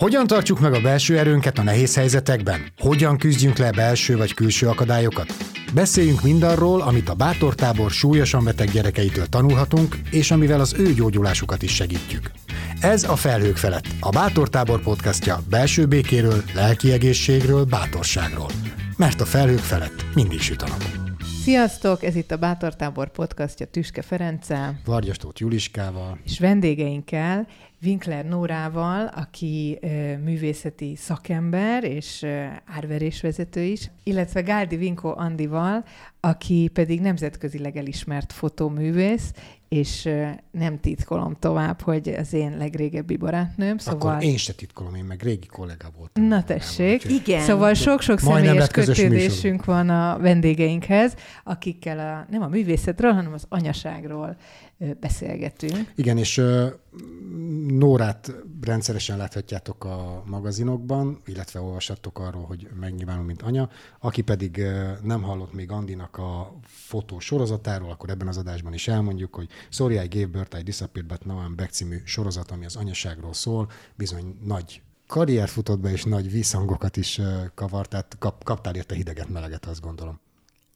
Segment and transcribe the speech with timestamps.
[0.00, 2.60] Hogyan tartjuk meg a belső erőnket a nehéz helyzetekben?
[2.78, 5.34] Hogyan küzdjünk le belső vagy külső akadályokat?
[5.74, 11.74] Beszéljünk mindarról, amit a bátortábor súlyosan beteg gyerekeitől tanulhatunk, és amivel az ő gyógyulásukat is
[11.74, 12.30] segítjük.
[12.80, 18.50] Ez a Felhők felett, a Bátortábor podcastja belső békéről, lelki egészségről, bátorságról.
[18.96, 20.84] Mert a felhők felett mindig süt a nap.
[21.42, 22.04] Sziasztok!
[22.04, 24.80] Ez itt a Bátortábor podcastja Tüske Ferenccel.
[24.84, 26.18] Vargyastót Juliskával.
[26.24, 27.46] És vendégeinkkel,
[27.82, 29.78] Winkler Nórával, aki
[30.24, 32.26] művészeti szakember és
[32.64, 35.84] árverésvezető is, illetve Gáldi Vinko Andival,
[36.20, 39.32] aki pedig nemzetközileg elismert fotóművész,
[39.68, 40.08] és
[40.50, 43.78] nem titkolom tovább, hogy az én legrégebbi barátnőm.
[43.78, 44.10] Szóval...
[44.10, 46.24] Akkor én se titkolom, én meg régi kollega voltam.
[46.24, 46.94] Na tessék.
[46.94, 47.12] Úgyhogy...
[47.12, 47.40] Igen.
[47.40, 54.36] Szóval sok-sok személyes kötődésünk van a vendégeinkhez, akikkel a, nem a művészetről, hanem az anyaságról
[55.00, 55.92] beszélgetünk.
[55.94, 56.42] Igen, és
[57.68, 63.68] Nórát rendszeresen láthatjátok a magazinokban, illetve olvashattok arról, hogy megnyilvánul, mint anya.
[64.00, 64.62] Aki pedig
[65.02, 69.94] nem hallott még Andinak a fotó sorozatáról, akkor ebben az adásban is elmondjuk, hogy Sorry,
[69.94, 73.70] I gave birth, I disappeared, but now I'm back című sorozat, ami az anyaságról szól,
[73.96, 77.20] bizony nagy karrier futott be, és nagy visszhangokat is
[77.54, 80.20] kavart, tehát kap, kaptál érte hideget, meleget, azt gondolom.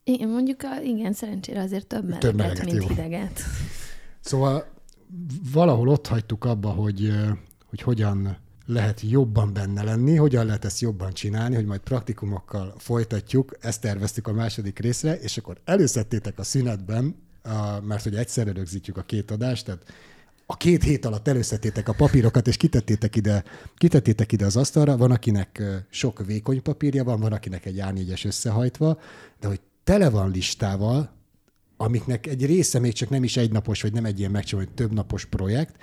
[0.04, 2.88] Én mondjuk, a, igen, szerencsére azért több meleget, több meleget mint jó.
[2.88, 3.40] hideget.
[4.24, 4.64] Szóval
[5.52, 7.12] valahol ott hagytuk abba, hogy,
[7.66, 13.56] hogy hogyan lehet jobban benne lenni, hogyan lehet ezt jobban csinálni, hogy majd praktikumokkal folytatjuk,
[13.60, 17.16] ezt terveztük a második részre, és akkor előszedtétek a szünetben,
[17.82, 19.84] mert hogy egyszerre rögzítjük a két adást, tehát
[20.46, 23.44] a két hét alatt előszedtétek a papírokat, és kitettétek ide,
[23.76, 28.98] kitettétek ide az asztalra, van akinek sok vékony papírja van, van akinek egy A4-es összehajtva,
[29.40, 31.10] de hogy tele van listával,
[31.76, 35.24] amiknek egy része még csak nem is egynapos, vagy nem egy ilyen megcsináló, több napos
[35.24, 35.76] projekt,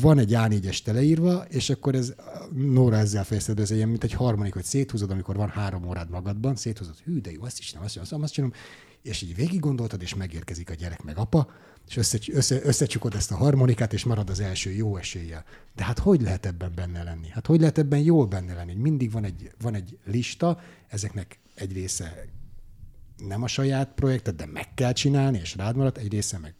[0.00, 2.14] van egy A4-es teleírva, és akkor ez,
[2.54, 6.56] Nóra ezzel fejezted, ez ilyen, mint egy harmadik, hogy széthúzod, amikor van három órád magadban,
[6.56, 8.56] széthúzod, hű, de jó, azt is nem, azt, azt, azt csinálom,
[9.02, 11.50] és így végig gondoltad, és megérkezik a gyerek meg apa,
[11.88, 15.44] és össze, össze, összecsukod ezt a harmonikát, és marad az első jó eséllyel.
[15.76, 17.28] De hát hogy lehet ebben benne lenni?
[17.28, 18.74] Hát hogy lehet ebben jól benne lenni?
[18.74, 22.24] Mindig van egy, van egy lista, ezeknek egy része
[23.26, 26.54] nem a saját projektet, de meg kell csinálni, és rád maradt, egy része meg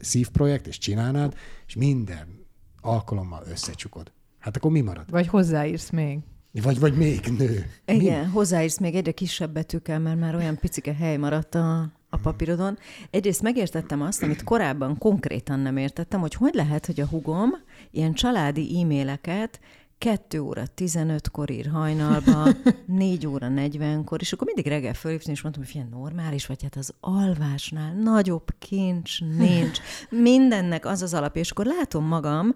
[0.00, 1.34] szívprojekt, és csinálnád,
[1.66, 2.46] és minden
[2.80, 4.12] alkalommal összecsukod.
[4.38, 5.10] Hát akkor mi marad?
[5.10, 6.18] Vagy hozzáírsz még.
[6.62, 7.70] Vagy, vagy még nő.
[7.86, 8.30] Igen, mi?
[8.30, 12.78] hozzáírsz még egyre kisebb betűkkel, mert már olyan picike hely maradt a, a papírodon.
[13.10, 17.50] Egyrészt megértettem azt, amit korábban konkrétan nem értettem, hogy hogy lehet, hogy a hugom
[17.90, 19.60] ilyen családi e-maileket
[19.98, 22.48] 2 óra 15-kor ír hajnalba,
[22.86, 26.76] 4 óra 40-kor, és akkor mindig reggel fölhívtam, és mondtam, hogy ilyen normális, vagy hát
[26.76, 29.78] az alvásnál nagyobb kincs nincs.
[30.10, 32.54] Mindennek az az alapja, és akkor látom magam,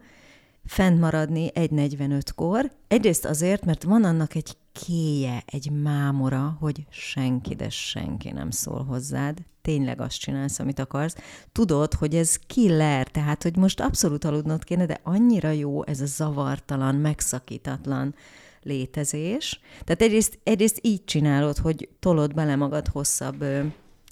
[0.64, 2.72] fent maradni 1.45-kor.
[2.88, 8.84] Egyrészt azért, mert van annak egy kéje, egy mámora, hogy senki, de senki nem szól
[8.84, 9.38] hozzád.
[9.62, 11.16] Tényleg azt csinálsz, amit akarsz.
[11.52, 16.06] Tudod, hogy ez killer, tehát, hogy most abszolút aludnod kéne, de annyira jó ez a
[16.06, 18.14] zavartalan, megszakítatlan
[18.62, 19.60] létezés.
[19.84, 23.44] Tehát egyrészt, egyrészt így csinálod, hogy tolod bele magad hosszabb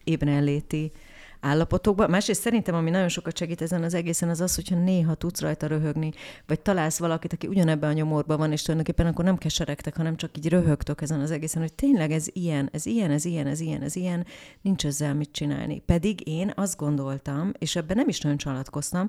[0.05, 0.93] ébrenléti
[1.41, 2.11] állapotokban.
[2.11, 5.67] Másrészt szerintem, ami nagyon sokat segít ezen az egészen, az az, hogyha néha tudsz rajta
[5.67, 6.13] röhögni,
[6.47, 10.37] vagy találsz valakit, aki ugyanebben a nyomorban van, és tulajdonképpen akkor nem keseregtek, hanem csak
[10.37, 13.83] így röhögtök ezen az egészen, hogy tényleg ez ilyen, ez ilyen, ez ilyen, ez ilyen,
[13.83, 14.27] ez ilyen,
[14.61, 15.83] nincs ezzel mit csinálni.
[15.87, 19.07] Pedig én azt gondoltam, és ebben nem is nagyon csalatkoztam,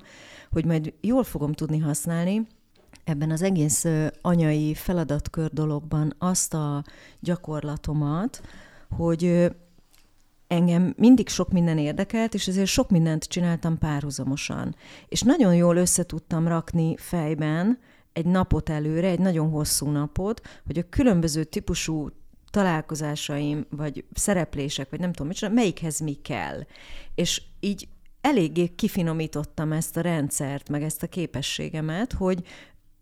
[0.50, 2.46] hogy majd jól fogom tudni használni,
[3.04, 3.86] ebben az egész
[4.20, 6.84] anyai feladatkör dologban azt a
[7.20, 8.40] gyakorlatomat,
[8.90, 9.50] hogy
[10.50, 14.76] engem mindig sok minden érdekelt, és ezért sok mindent csináltam párhuzamosan.
[15.08, 17.78] És nagyon jól össze tudtam rakni fejben
[18.12, 22.08] egy napot előre, egy nagyon hosszú napot, hogy a különböző típusú
[22.50, 26.60] találkozásaim, vagy szereplések, vagy nem tudom, micsoda, melyikhez mi kell.
[27.14, 27.88] És így
[28.20, 32.42] eléggé kifinomítottam ezt a rendszert, meg ezt a képességemet, hogy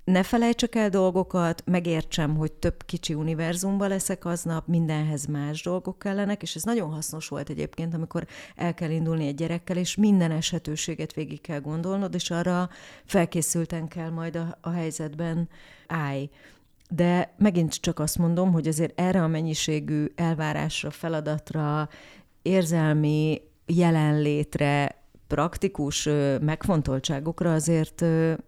[0.09, 6.43] ne felejtsek el dolgokat, megértsem, hogy több kicsi univerzumban leszek aznap, mindenhez más dolgok kellenek,
[6.43, 8.27] és ez nagyon hasznos volt egyébként, amikor
[8.57, 12.69] el kell indulni egy gyerekkel, és minden esetőséget végig kell gondolnod, és arra
[13.05, 15.49] felkészülten kell majd a, a helyzetben
[15.87, 16.31] állj.
[16.91, 21.89] De megint csak azt mondom, hogy azért erre a mennyiségű elvárásra, feladatra,
[22.43, 24.98] érzelmi jelenlétre,
[25.29, 26.09] praktikus
[26.41, 28.01] megfontoltságokra azért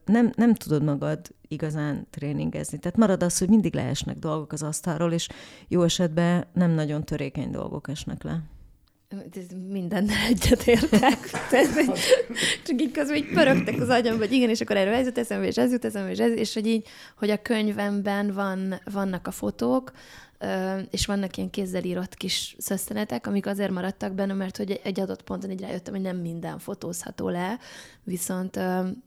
[0.04, 1.18] nem, nem tudod magad
[1.48, 2.78] igazán tréningezni.
[2.78, 5.28] Tehát marad az, hogy mindig leesnek dolgok az asztalról, és
[5.68, 8.42] jó esetben nem nagyon törékeny dolgok esnek le.
[9.68, 11.18] mindennel egyetértek.
[12.66, 15.46] Csak így közben így pörögtek az agyam, hogy igen, és akkor erről ez jut eszembe,
[15.46, 16.86] és ez jut eszembe, és ez, és hogy így,
[17.16, 19.92] hogy a könyvemben van, vannak a fotók,
[20.90, 25.22] és vannak ilyen kézzel írott kis szösszenetek, amik azért maradtak benne, mert hogy egy adott
[25.22, 27.58] ponton így rájöttem, hogy nem minden fotózható le,
[28.04, 28.56] viszont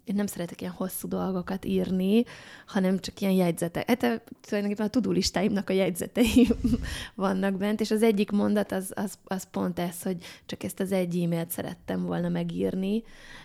[0.03, 2.23] én nem szeretek ilyen hosszú dolgokat írni,
[2.67, 3.87] hanem csak ilyen jegyzetek.
[3.87, 6.47] Hát tulajdonképpen a tudulistáimnak a jegyzetei
[7.15, 10.91] vannak bent, és az egyik mondat az, az, az pont ez, hogy csak ezt az
[10.91, 13.03] egy e-mailt szerettem volna megírni,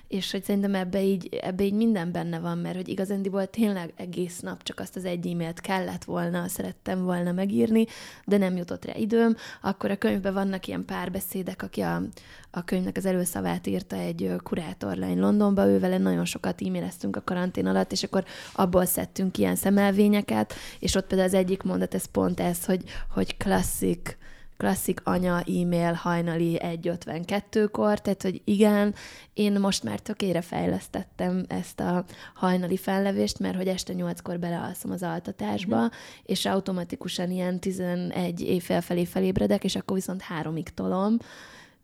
[0.08, 4.40] és hogy szerintem ebbe így, ebbe így minden benne van, mert hogy igazándiból tényleg egész
[4.40, 7.77] nap csak azt az egy e-mailt kellett volna, szerettem volna megírni,
[8.24, 9.36] de nem jutott rá időm.
[9.60, 12.02] Akkor a könyvben vannak ilyen párbeszédek, aki a,
[12.50, 17.92] a könyvnek az előszavát írta egy kurátorlány Londonba, ő nagyon sokat e-maileztünk a karantén alatt,
[17.92, 22.64] és akkor abból szedtünk ilyen szemelvényeket, és ott például az egyik mondat, ez pont ez,
[22.64, 24.18] hogy, hogy klasszik,
[24.58, 28.94] klasszik anya e-mail hajnali 1.52-kor, tehát hogy igen,
[29.34, 35.02] én most már tökére fejlesztettem ezt a hajnali fellevést, mert hogy este 8-kor belealszom az
[35.02, 35.86] altatásba, mm.
[36.22, 41.16] és automatikusan ilyen 11 éjfél felé felébredek, és akkor viszont háromig tolom,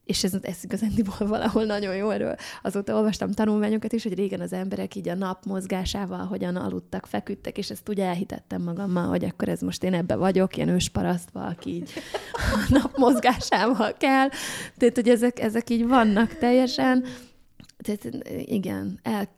[0.05, 2.37] és ez, ez igazándiból valahol nagyon jó erről.
[2.63, 7.59] Azóta olvastam tanulmányokat is, hogy régen az emberek így a nap mozgásával hogyan aludtak, feküdtek,
[7.59, 11.71] és ezt ugye elhitettem magammal, hogy akkor ez most én ebbe vagyok, ilyen ősparasztva, aki
[11.71, 11.93] így
[12.55, 14.29] a nap mozgásával kell.
[14.77, 17.05] Tehát, hogy ezek, ezek így vannak teljesen.
[17.79, 19.29] Tehát igen, el,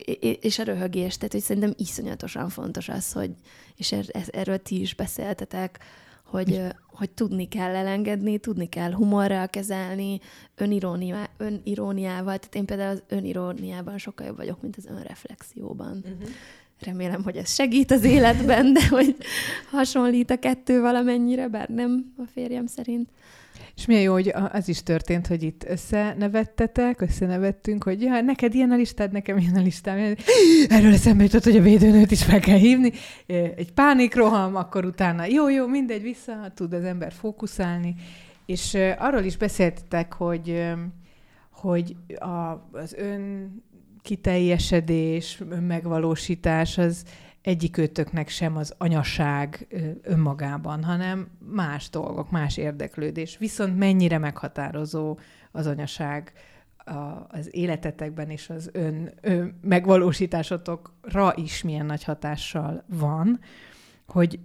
[0.41, 3.31] és a röhögés, tehát hogy szerintem iszonyatosan fontos az, hogy,
[3.77, 5.79] és er, erről ti is beszéltetek,
[6.27, 10.21] hogy, hogy tudni kell elengedni, tudni kell humorral kezelni,
[10.55, 12.39] öniróniá, öniróniával.
[12.39, 15.97] Tehát én például az öniróniában sokkal jobb vagyok, mint az önreflexióban.
[15.97, 16.29] Uh-huh.
[16.81, 19.17] Remélem, hogy ez segít az életben, de hogy
[19.71, 23.09] hasonlít a kettő valamennyire, bár nem a férjem szerint.
[23.77, 28.71] És milyen jó, hogy az is történt, hogy itt összenevettetek, összenevettünk, hogy ja, neked ilyen
[28.71, 30.15] a listád, nekem ilyen a listám.
[30.69, 32.93] Erről eszembe jutott, hogy a védőnőt is meg kell hívni.
[33.57, 37.95] Egy pánikroham, akkor utána jó, jó, mindegy, vissza tud az ember fókuszálni.
[38.47, 40.65] És arról is beszéltetek, hogy,
[41.51, 43.51] hogy a, az ön
[44.03, 47.05] kiteljesedés, önmegvalósítás az
[47.47, 49.67] egyik őtöknek sem az anyaság
[50.03, 53.39] önmagában, hanem más dolgok, más érdeklődés.
[53.39, 55.19] Viszont mennyire meghatározó
[55.53, 56.33] az anyaság
[57.29, 63.41] az életetekben és az ön, ön megvalósításotokra is milyen nagy hatással van,
[64.07, 64.41] hogy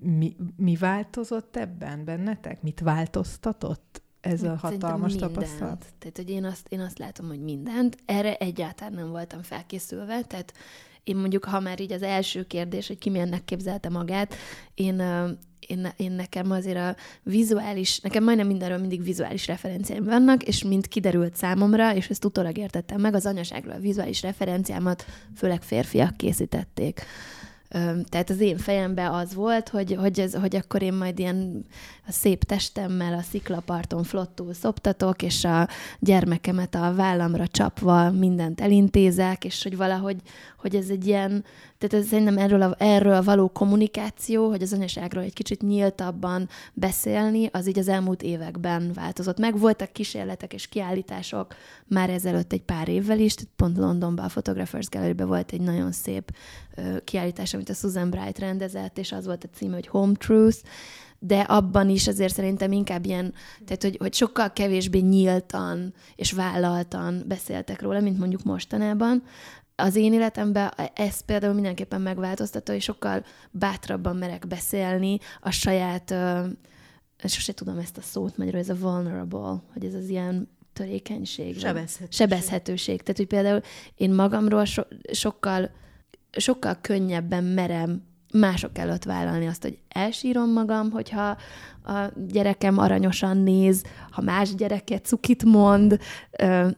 [0.00, 2.62] mi, mi változott ebben bennetek?
[2.62, 5.32] Mit változtatott ez a hatalmas mindent.
[5.32, 5.86] tapasztalat?
[5.98, 7.96] Tehát, hogy én azt, én azt látom, hogy mindent.
[8.06, 10.52] Erre egyáltalán nem voltam felkészülve, tehát
[11.06, 14.34] én mondjuk, ha már így az első kérdés, hogy ki milyennek képzelte magát,
[14.74, 15.02] én,
[15.60, 20.86] én, én nekem azért a vizuális, nekem majdnem mindenről mindig vizuális referenciáim vannak, és mint
[20.86, 25.04] kiderült számomra, és ezt utólag értettem meg, az anyaságról a vizuális referenciámat
[25.36, 27.00] főleg férfiak készítették.
[28.08, 31.64] Tehát az én fejemben az volt, hogy, hogy, ez, hogy akkor én majd ilyen
[32.06, 35.68] a szép testemmel a sziklaparton flottul szoptatok, és a
[35.98, 40.16] gyermekemet a vállamra csapva mindent elintézek, és hogy valahogy
[40.66, 41.44] hogy ez egy ilyen,
[41.78, 46.48] tehát ez szerintem erről a, erről a való kommunikáció, hogy az anyaságról egy kicsit nyíltabban
[46.72, 49.58] beszélni, az így az elmúlt években változott meg.
[49.58, 51.54] Voltak kísérletek és kiállítások
[51.84, 55.92] már ezelőtt egy pár évvel is, tehát pont Londonban a Photographers gallery volt egy nagyon
[55.92, 56.32] szép
[57.04, 60.58] kiállítás, amit a Susan Bright rendezett, és az volt a címe, hogy Home Truth,
[61.26, 67.24] de abban is azért szerintem inkább ilyen, tehát hogy, hogy sokkal kevésbé nyíltan és vállaltan
[67.26, 69.22] beszéltek róla, mint mondjuk mostanában
[69.76, 76.14] az én életemben ez például mindenképpen megváltoztatta, és sokkal bátrabban merek beszélni a saját,
[77.24, 81.58] sose tudom ezt a szót magyarul, ez a vulnerable, hogy ez az ilyen törékenység.
[81.58, 82.12] Sebezhetőség.
[82.12, 83.02] Sebezhetőség.
[83.02, 83.60] Tehát, hogy például
[83.94, 85.70] én magamról so- sokkal,
[86.30, 88.02] sokkal könnyebben merem
[88.38, 91.36] mások előtt vállalni azt, hogy elsírom magam, hogyha
[91.84, 95.98] a gyerekem aranyosan néz, ha más gyereket cukit mond,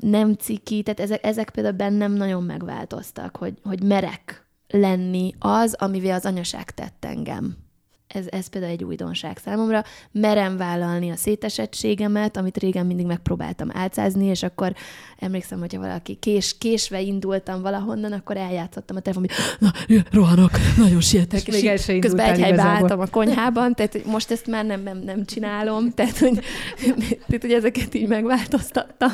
[0.00, 6.14] nem ciki, tehát ezek, ezek például bennem nagyon megváltoztak, hogy, hogy merek lenni az, amivel
[6.14, 7.67] az anyaság tett engem
[8.08, 9.84] ez, ez például egy újdonság számomra.
[10.12, 14.72] Merem vállalni a szétesettségemet, amit régen mindig megpróbáltam álcázni, és akkor
[15.18, 21.00] emlékszem, hogyha valaki kés, késve indultam valahonnan, akkor eljátszottam a telefon, hogy na, rohanok, nagyon
[21.00, 24.98] sietek, és, még közben egy helybe álltam a konyhában, tehát most ezt már nem, nem,
[24.98, 26.38] nem csinálom, tehát hogy,
[27.26, 29.12] tehát, hogy ezeket így megváltoztattam.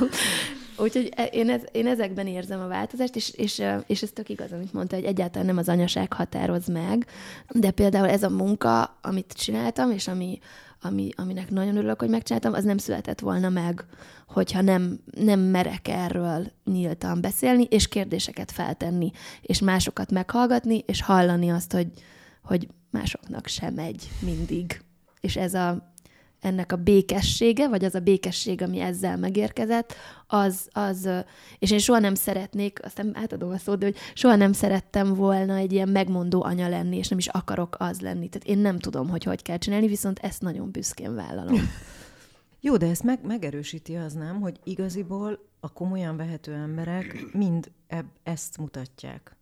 [0.77, 4.53] Úgyhogy e, én, ez, én ezekben érzem a változást, és, és, és ez tök igaz,
[4.53, 7.07] amit mondta, hogy egyáltalán nem az anyaság határoz meg,
[7.49, 10.39] de például ez a munka, amit csináltam, és ami,
[10.81, 13.85] ami, aminek nagyon örülök, hogy megcsináltam, az nem született volna meg,
[14.29, 21.51] hogyha nem, nem merek erről nyíltan beszélni, és kérdéseket feltenni, és másokat meghallgatni, és hallani
[21.51, 21.89] azt, hogy,
[22.43, 24.81] hogy másoknak sem megy mindig.
[25.21, 25.94] És ez a,
[26.45, 29.95] ennek a békessége, vagy az a békesség, ami ezzel megérkezett,
[30.27, 31.09] az, az,
[31.59, 35.57] és én soha nem szeretnék, aztán átadom a szót, de hogy soha nem szerettem volna
[35.57, 38.29] egy ilyen megmondó anya lenni, és nem is akarok az lenni.
[38.29, 41.61] Tehát én nem tudom, hogy hogy kell csinálni, viszont ezt nagyon büszkén vállalom.
[42.61, 48.07] Jó, de ezt meg, megerősíti az nem, hogy igaziból a komolyan vehető emberek mind eb,
[48.23, 49.37] ezt mutatják.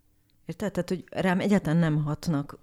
[0.46, 0.72] Érted?
[0.72, 2.58] Tehát, hogy rám egyáltalán nem hatnak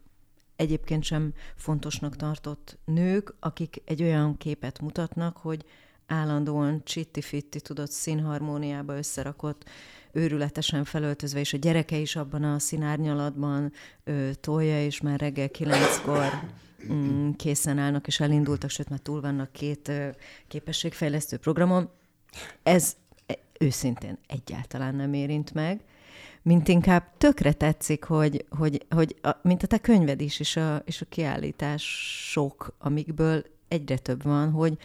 [0.60, 5.66] egyébként sem fontosnak tartott nők, akik egy olyan képet mutatnak, hogy
[6.08, 9.63] állandóan csitti-fitti, tudott színharmóniába összerakott,
[10.12, 13.72] őrületesen felöltözve, és a gyereke is abban a színárnyalatban
[14.04, 16.32] ö, tolja, és már reggel kilenckor
[16.92, 19.92] mm, készen állnak, és elindultak, sőt, már túl vannak két
[20.48, 21.89] képességfejlesztő programon.
[22.63, 25.82] Ez e, őszintén egyáltalán nem érint meg
[26.50, 30.82] mint inkább tökre tetszik, hogy, hogy, hogy a, mint a te könyved is, és a,
[30.86, 34.77] és a kiállítások, amikből egyre több van, hogy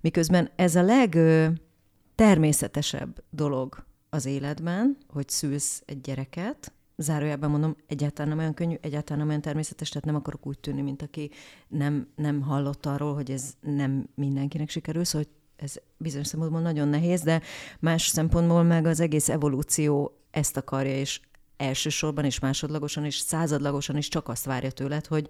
[0.00, 8.38] miközben ez a legtermészetesebb dolog az életben, hogy szülsz egy gyereket, zárójában mondom, egyáltalán nem
[8.38, 11.30] olyan könnyű, egyáltalán nem olyan természetes, tehát nem akarok úgy tűnni, mint aki
[11.68, 17.22] nem, nem hallott arról, hogy ez nem mindenkinek sikerül, szóval ez bizonyos szempontból nagyon nehéz,
[17.22, 17.42] de
[17.80, 21.20] más szempontból meg az egész evolúció ezt akarja, és
[21.56, 25.28] elsősorban és másodlagosan és századlagosan is csak azt várja tőled, hogy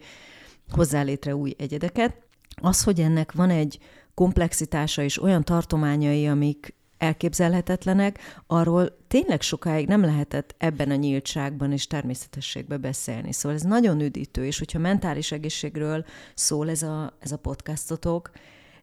[0.71, 2.16] hozzá létre új egyedeket.
[2.54, 3.78] Az, hogy ennek van egy
[4.14, 11.87] komplexitása és olyan tartományai, amik elképzelhetetlenek, arról tényleg sokáig nem lehetett ebben a nyíltságban és
[11.87, 13.33] természetességben beszélni.
[13.33, 16.04] Szóval ez nagyon üdítő, és hogyha mentális egészségről
[16.35, 18.30] szól ez a, ez a podcastotok,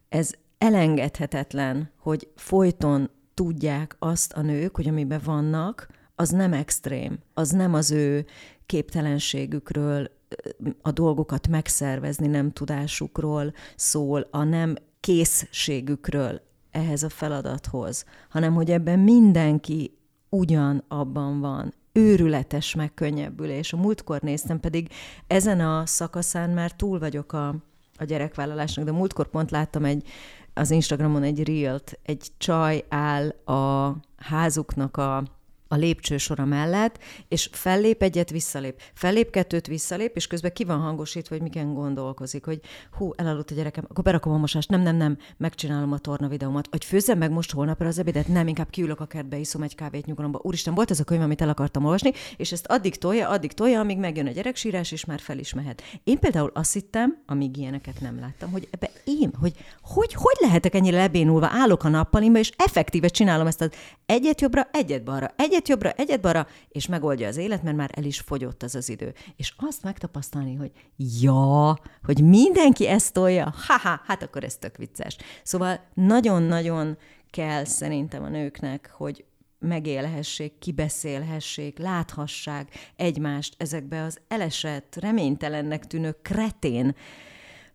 [0.08, 5.88] ez elengedhetetlen, hogy folyton tudják azt a nők, hogy amiben vannak,
[6.20, 8.26] az nem extrém, az nem az ő
[8.66, 10.10] képtelenségükről,
[10.82, 18.98] a dolgokat megszervezni nem tudásukról szól, a nem készségükről ehhez a feladathoz, hanem hogy ebben
[18.98, 19.98] mindenki
[20.28, 23.72] ugyan abban van, őrületes megkönnyebbülés.
[23.72, 24.88] A múltkor néztem, pedig
[25.26, 27.48] ezen a szakaszán már túl vagyok a,
[27.98, 30.08] a gyerekvállalásnak, de múltkor pont láttam egy,
[30.54, 35.37] az Instagramon egy reelt, egy csaj áll a házuknak a
[35.68, 36.98] a lépcsősora mellett,
[37.28, 38.80] és fellép egyet, visszalép.
[38.94, 42.60] Fellép kettőt, visszalép, és közben ki van hangosítva, hogy miken gondolkozik, hogy
[42.92, 46.68] hú, elaludt a gyerekem, akkor berakom a mosást, nem, nem, nem, megcsinálom a torna videómat.
[46.70, 50.06] Hogy főzzem meg most holnapra az ebédet, nem, inkább kiülök a kertbe, iszom egy kávét
[50.06, 50.40] nyugalomba.
[50.42, 53.80] Úristen, volt ez a könyv, amit el akartam olvasni, és ezt addig tolja, addig tolja,
[53.80, 55.82] amíg megjön a gyereksírás, és már fel is mehet.
[56.04, 60.74] Én például azt hittem, amíg ilyeneket nem láttam, hogy ebbe én, hogy hogy, hogy lehetek
[60.74, 63.70] ennyire lebénulva, állok a nappalimba, és effektíve csinálom ezt az
[64.06, 67.90] egyet jobbra, egyet balra, egyet egyet jobbra, egyet balra, és megoldja az élet, mert már
[67.94, 69.14] el is fogyott az az idő.
[69.36, 70.72] És azt megtapasztalni, hogy
[71.20, 75.16] ja, hogy mindenki ezt tolja, haha, hát akkor ez tök vicces.
[75.42, 76.98] Szóval nagyon-nagyon
[77.30, 79.24] kell szerintem a nőknek, hogy
[79.58, 86.94] megélhessék, kibeszélhessék, láthassák egymást ezekbe az elesett, reménytelennek tűnő kretén,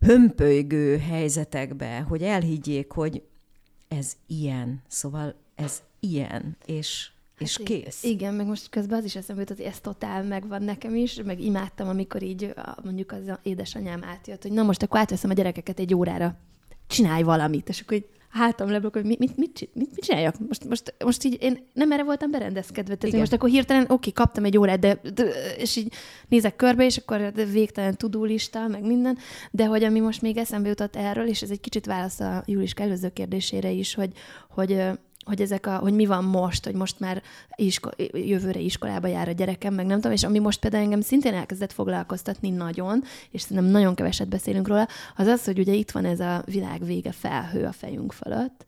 [0.00, 3.22] hömpölygő helyzetekbe, hogy elhiggyék, hogy
[3.88, 7.08] ez ilyen, szóval ez ilyen, és
[7.44, 8.02] és hát kész.
[8.02, 11.40] Igen, meg most közben az is eszembe jutott, hogy ez totál megvan nekem is, meg
[11.40, 15.94] imádtam, amikor így mondjuk az édesanyám átjött, hogy na most akkor átveszem a gyerekeket egy
[15.94, 16.36] órára,
[16.86, 20.34] csinálj valamit, és akkor így hátam leblok, hogy mit, mit, mit, mit, mit csináljak?
[20.48, 22.94] Most, most, most így én nem erre voltam berendezkedve.
[22.94, 25.24] Tehát most akkor hirtelen, oké, kaptam egy órát, de, de,
[25.58, 25.92] és így
[26.28, 29.18] nézek körbe, és akkor végtelen tudólista, meg minden,
[29.50, 32.72] de hogy ami most még eszembe jutott erről, és ez egy kicsit válasz a Júlis
[32.72, 34.12] előző kérdésére is, hogy,
[34.50, 34.82] hogy
[35.24, 37.22] hogy ezek a, hogy mi van most, hogy most már
[37.54, 41.34] isko, jövőre iskolába jár a gyerekem, meg nem tudom, és ami most például engem szintén
[41.34, 46.04] elkezdett foglalkoztatni nagyon, és szerintem nagyon keveset beszélünk róla, az az, hogy ugye itt van
[46.04, 48.64] ez a világ vége felhő a fejünk fölött,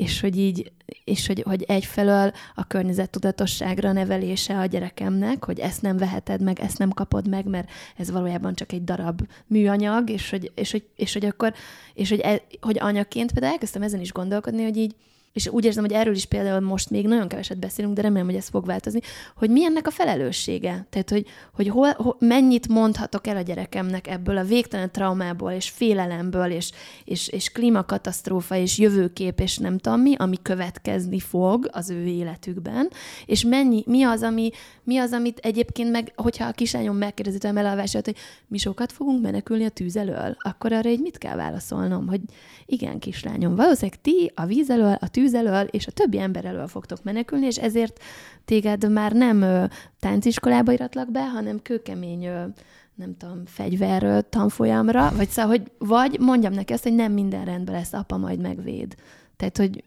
[0.00, 0.72] és hogy így,
[1.04, 6.78] és hogy, hogy egyfelől a környezettudatosságra nevelése a gyerekemnek, hogy ezt nem veheted meg, ezt
[6.78, 11.12] nem kapod meg, mert ez valójában csak egy darab műanyag, és hogy, és hogy, és
[11.12, 11.54] hogy akkor,
[11.94, 14.94] és hogy, e, hogy anyaként például elkezdtem ezen is gondolkodni, hogy így,
[15.32, 18.34] és úgy érzem, hogy erről is például most még nagyon keveset beszélünk, de remélem, hogy
[18.34, 19.00] ez fog változni,
[19.36, 20.86] hogy mi ennek a felelőssége.
[20.90, 25.68] Tehát, hogy, hogy hol, hol, mennyit mondhatok el a gyerekemnek ebből a végtelen traumából, és
[25.68, 26.70] félelemből, és,
[27.04, 32.90] és, és klímakatasztrófa, és jövőkép, és nem tudom mi, ami következni fog az ő életükben,
[33.26, 34.50] és mennyi, mi az, ami,
[34.84, 39.22] mi az, amit egyébként meg, hogyha a kislányom megkérdezi tőlem elolvását, hogy mi sokat fogunk
[39.22, 42.20] menekülni a tűz elől, akkor arra egy mit kell válaszolnom, hogy
[42.66, 46.66] igen, kislányom, valószínűleg ti a víz elől, a tűz elől és a többi ember elől
[46.66, 48.02] fogtok menekülni, és ezért
[48.44, 49.64] téged már nem ö,
[50.00, 52.44] tánciskolába iratlak be, hanem kőkemény ö,
[52.94, 57.74] nem tudom, fegyver tanfolyamra, vagy szóval, hogy vagy mondjam neki azt, hogy nem minden rendben
[57.74, 58.94] lesz, apa majd megvéd.
[59.36, 59.84] Tehát, hogy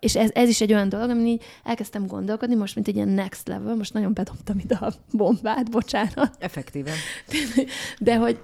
[0.00, 3.08] és ez, ez is egy olyan dolog, amin így elkezdtem gondolkodni, most mint egy ilyen
[3.08, 6.36] next level, most nagyon bedobtam ide a bombát, bocsánat.
[6.38, 6.94] Effektíven.
[7.98, 8.40] De hogy,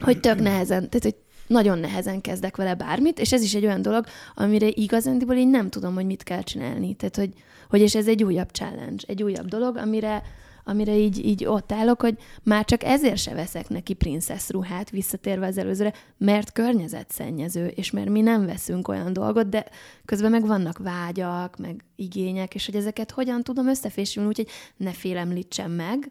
[0.00, 1.16] hogy tök nehezen, tehát hogy
[1.50, 4.04] nagyon nehezen kezdek vele bármit, és ez is egy olyan dolog,
[4.34, 6.94] amire igazándiból én nem tudom, hogy mit kell csinálni.
[6.94, 7.32] Tehát, hogy,
[7.68, 10.22] hogy és ez egy újabb challenge, egy újabb dolog, amire,
[10.64, 15.46] amire így, így ott állok, hogy már csak ezért se veszek neki princesz ruhát, visszatérve
[15.46, 19.66] az előzőre, mert környezetszennyező, és mert mi nem veszünk olyan dolgot, de
[20.04, 25.70] közben meg vannak vágyak, meg igények, és hogy ezeket hogyan tudom összefésülni, úgyhogy ne félemlítsem
[25.70, 26.10] meg,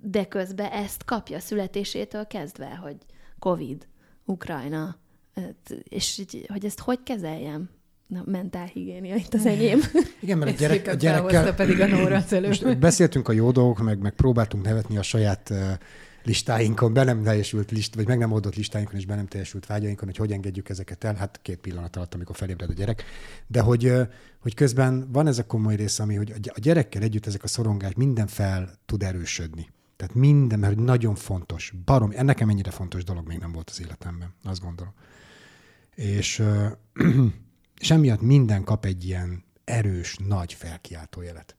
[0.00, 2.96] de közben ezt kapja születésétől kezdve, hogy
[3.38, 3.86] Covid,
[4.26, 4.96] Ukrajna,
[5.82, 7.68] és hogy ezt hogy kezeljem?
[8.06, 9.80] Na, mentálhigiénia itt az enyém.
[10.22, 11.54] Igen, mert a, gyerek, a gyerekkel...
[11.54, 15.58] pedig a Nóra most beszéltünk a jó dolgok, meg, meg próbáltunk nevetni a saját uh,
[16.26, 20.06] listáinkon, be nem teljesült list, vagy meg nem oldott listáinkon, és be nem teljesült vágyainkon,
[20.06, 23.04] hogy hogy engedjük ezeket el, hát két pillanat alatt, amikor felébred a gyerek.
[23.46, 23.92] De hogy,
[24.40, 27.92] hogy közben van ez a komoly része, ami, hogy a gyerekkel együtt ezek a szorongás
[27.96, 29.68] minden fel tud erősödni.
[29.96, 34.34] Tehát minden, mert nagyon fontos, barom, nekem ennyire fontos dolog még nem volt az életemben,
[34.42, 34.92] azt gondolom.
[35.94, 36.42] És,
[37.80, 41.56] és emiatt minden kap egy ilyen erős, nagy felkiáltó jelet.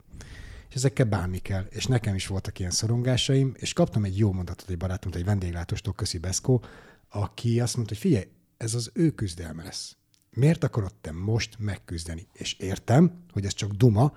[0.69, 1.65] És ezekkel bánni kell.
[1.69, 5.93] És nekem is voltak ilyen szorongásaim, és kaptam egy jó mondatot egy barátomtól, egy vendéglátostól,
[5.93, 6.63] Köszi Beszkó,
[7.09, 8.27] aki azt mondta, hogy figyelj,
[8.57, 9.95] ez az ő küzdelme lesz.
[10.29, 12.27] Miért akarod te most megküzdeni?
[12.33, 14.13] És értem, hogy ez csak duma,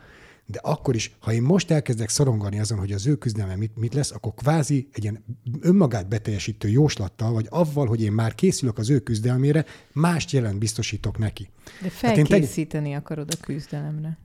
[0.50, 3.95] de akkor is, ha én most elkezdek szorongani azon, hogy az ő küzdelme mit, mit
[3.95, 5.25] lesz, akkor kvázi egy ilyen
[5.61, 11.19] önmagát beteljesítő jóslattal, vagy avval, hogy én már készülök az ő küzdelmére, mást jelent biztosítok
[11.19, 11.50] neki.
[11.83, 12.97] De felkészíteni te...
[12.97, 14.19] akarod a küzdelemre.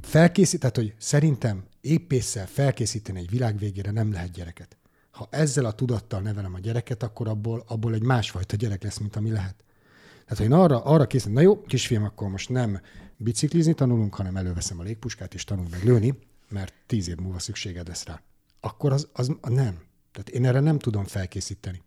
[0.00, 4.76] Felkészít, tehát hogy szerintem épésszel felkészíteni egy világ végére nem lehet gyereket.
[5.10, 9.16] Ha ezzel a tudattal nevelem a gyereket, akkor abból, abból egy másfajta gyerek lesz, mint
[9.16, 9.64] ami lehet.
[10.24, 12.80] Tehát ha én arra, arra készítem, na jó, kisfiam, akkor most nem
[13.22, 16.14] biciklizni tanulunk, hanem előveszem a légpuskát, és tanulunk meg lőni,
[16.48, 18.22] mert tíz év múlva szükséged lesz rá.
[18.60, 19.80] Akkor az, az nem.
[20.12, 21.82] Tehát én erre nem tudom felkészíteni.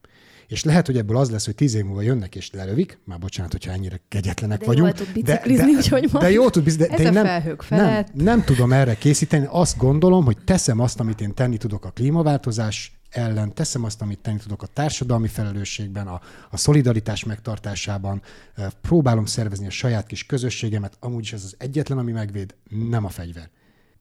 [0.47, 3.51] És lehet, hogy ebből az lesz, hogy tíz év múlva jönnek és lelövik, már bocsánat,
[3.51, 4.97] hogyha ennyire kegyetlenek de vagyunk.
[4.97, 8.43] Jól tud de, de, hogy de jó tud biciklizni, de, de én nem, nem, nem
[8.43, 9.47] tudom erre készíteni.
[9.49, 14.19] Azt gondolom, hogy teszem azt, amit én tenni tudok a klímaváltozás ellen, teszem azt, amit
[14.19, 18.21] tenni tudok a társadalmi felelősségben, a, a szolidaritás megtartásában,
[18.81, 23.09] próbálom szervezni a saját kis közösségemet, amúgy is ez az egyetlen, ami megvéd, nem a
[23.09, 23.49] fegyver.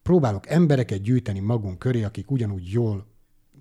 [0.03, 3.05] Próbálok embereket gyűjteni magunk köré, akik ugyanúgy jól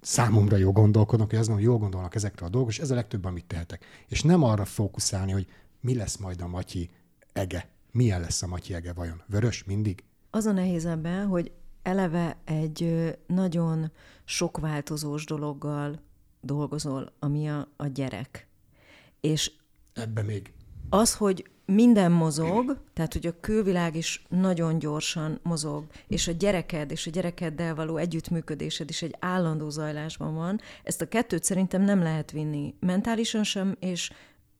[0.01, 3.45] számomra jól gondolkodnak, hogy azon jól gondolnak ezekről a dolgok, és ez a legtöbb, amit
[3.45, 3.85] tehetek.
[4.09, 5.47] És nem arra fókuszálni, hogy
[5.81, 6.91] mi lesz majd a Matyi
[7.33, 7.69] ege.
[7.93, 9.23] Milyen lesz a Matyi ege vajon?
[9.27, 10.05] Vörös mindig?
[10.31, 11.53] Az a nehéz ebben, hogy
[11.85, 13.91] eleve egy nagyon
[14.25, 16.01] sok változós dologgal
[16.41, 18.47] dolgozol, ami a, a gyerek.
[19.21, 19.53] És
[19.93, 20.53] Ebbe még.
[20.89, 26.91] Az, hogy minden mozog, tehát hogy a külvilág is nagyon gyorsan mozog, és a gyereked
[26.91, 32.03] és a gyerekeddel való együttműködésed is egy állandó zajlásban van, ezt a kettőt szerintem nem
[32.03, 34.11] lehet vinni mentálisan sem, és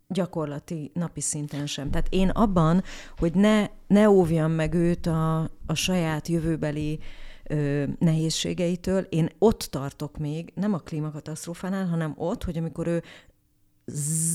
[0.09, 1.91] gyakorlati napi szinten sem.
[1.91, 2.83] Tehát én abban,
[3.19, 6.99] hogy ne, ne óvjam meg őt a, a saját jövőbeli
[7.45, 13.03] ö, nehézségeitől, én ott tartok még, nem a klímakatasztrófánál, hanem ott, hogy amikor ő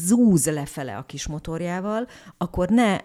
[0.06, 2.98] zúz lefele a kis motorjával, akkor ne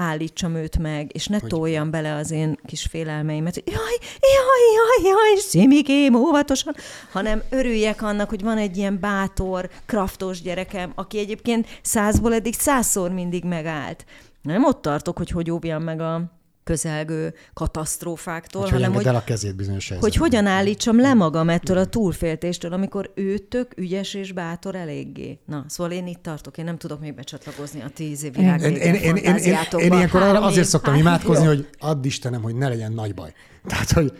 [0.00, 1.48] állítsam őt meg, és ne hogy...
[1.48, 6.74] toljam bele az én kis félelmeimet, hogy jaj, jaj, jaj, jaj, szimikém, óvatosan,
[7.12, 13.10] hanem örüljek annak, hogy van egy ilyen bátor, kraftos gyerekem, aki egyébként százból eddig százszor
[13.10, 14.04] mindig megállt.
[14.42, 16.39] Nem ott tartok, hogy hogy óvjam meg a
[16.70, 21.78] közelgő katasztrófáktól, hogy hanem hogy, el a kezét bizonyos hogy hogyan állítsam le magam ettől
[21.78, 25.38] a túlféltéstől, amikor ő tök ügyes és bátor eléggé.
[25.46, 28.74] Na, szóval én itt tartok, én nem tudok még becsatlakozni a tíz év világ én,
[28.74, 32.68] én, én, én, én, én ilyenkor arra azért szoktam imádkozni, hogy add Istenem, hogy ne
[32.68, 33.32] legyen nagy baj.
[33.70, 34.12] Tehát, hogy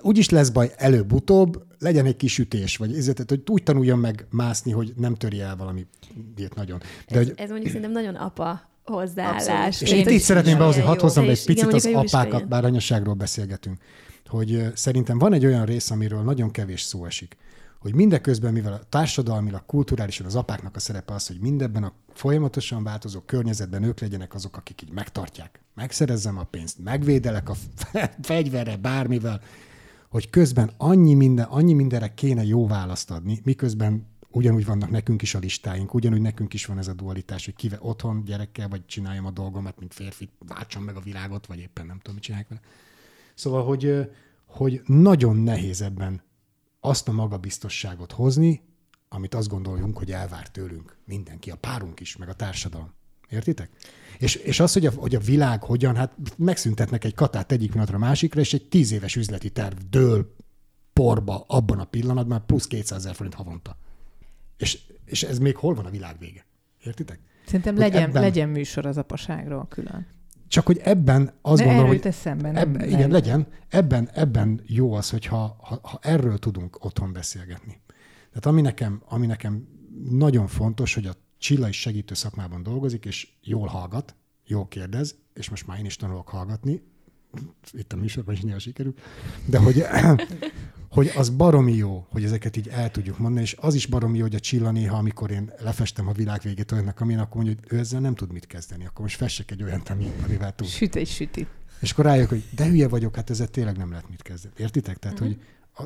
[0.00, 4.72] úgyis lesz baj előbb-utóbb, legyen egy kis ütés, vagy ezért, hogy úgy tanuljon meg mászni,
[4.72, 5.86] hogy nem törje el valami
[6.36, 6.78] ilyet nagyon.
[6.78, 7.32] De, ez, hogy...
[7.36, 9.80] ez mondjuk szerintem nagyon apa hozzáállás.
[9.80, 12.20] És itt, itt szeretném behozni, hadd hozzam be egy Igen, picit az mondjuk a jó
[12.20, 13.78] apákat, bár anyaságról beszélgetünk,
[14.26, 17.36] hogy szerintem van egy olyan rész, amiről nagyon kevés szó esik,
[17.78, 22.82] hogy mindeközben, mivel a társadalmilag, kulturálisan az apáknak a szerepe az, hogy mindebben a folyamatosan
[22.82, 25.60] változó környezetben ők legyenek azok, akik így megtartják.
[25.74, 29.40] Megszerezzem a pénzt, megvédelek a fe- fegyverre, bármivel,
[30.08, 35.34] hogy közben annyi, minden, annyi mindenre kéne jó választ adni, miközben ugyanúgy vannak nekünk is
[35.34, 39.26] a listáink, ugyanúgy nekünk is van ez a dualitás, hogy kive otthon gyerekkel, vagy csináljam
[39.26, 42.60] a dolgomat, mint férfi, váltsam meg a világot, vagy éppen nem tudom, mit csinálják vele.
[43.34, 44.10] Szóval, hogy,
[44.46, 46.22] hogy nagyon nehéz ebben
[46.80, 48.62] azt a magabiztosságot hozni,
[49.08, 52.92] amit azt gondoljunk, hogy elvár tőlünk mindenki, a párunk is, meg a társadalom.
[53.28, 53.70] Értitek?
[54.18, 57.96] És, és az, hogy a, hogy a világ hogyan, hát megszüntetnek egy katát egyik pillanatra
[57.96, 60.34] a másikra, és egy tíz éves üzleti terv dől
[60.92, 63.76] porba abban a pillanatban plusz 200 ezer forint havonta.
[64.56, 66.46] És, és ez még hol van a világ vége?
[66.84, 67.20] Értitek?
[67.46, 70.06] Szerintem Hogy legyen, ebben- legyen műsor az apaságról külön.
[70.48, 73.46] Csak hogy ebben azt Ne gondolom, hogy tesz szembe, nem- ebben, igen, legyen.
[73.68, 77.80] Ebben, ebben jó az, hogyha ha, ha erről tudunk otthon beszélgetni.
[78.28, 79.68] Tehát ami nekem, ami nekem
[80.10, 84.14] nagyon fontos, hogy a Csilla is segítő szakmában dolgozik, és jól hallgat,
[84.44, 86.82] jól kérdez, és most már én is tanulok hallgatni,
[87.72, 88.94] itt a műsorban is néha sikerül,
[89.46, 89.84] de hogy,
[90.96, 94.22] hogy az baromi jó, hogy ezeket így el tudjuk mondani, és az is baromi jó,
[94.22, 97.72] hogy a Csilla néha, amikor én lefestem a világ végét olyannak, amin akkor mondja, hogy
[97.72, 100.66] ő ezzel nem tud mit kezdeni, akkor most fessek egy olyat, ami, amivel tud.
[100.66, 101.46] Süt egy süti.
[101.80, 104.54] És akkor rájövök, hogy de hülye vagyok, hát ezzel tényleg nem lehet mit kezdeni.
[104.56, 104.96] Értitek?
[104.98, 105.28] Tehát, Mhm.
[105.28, 105.38] hogy,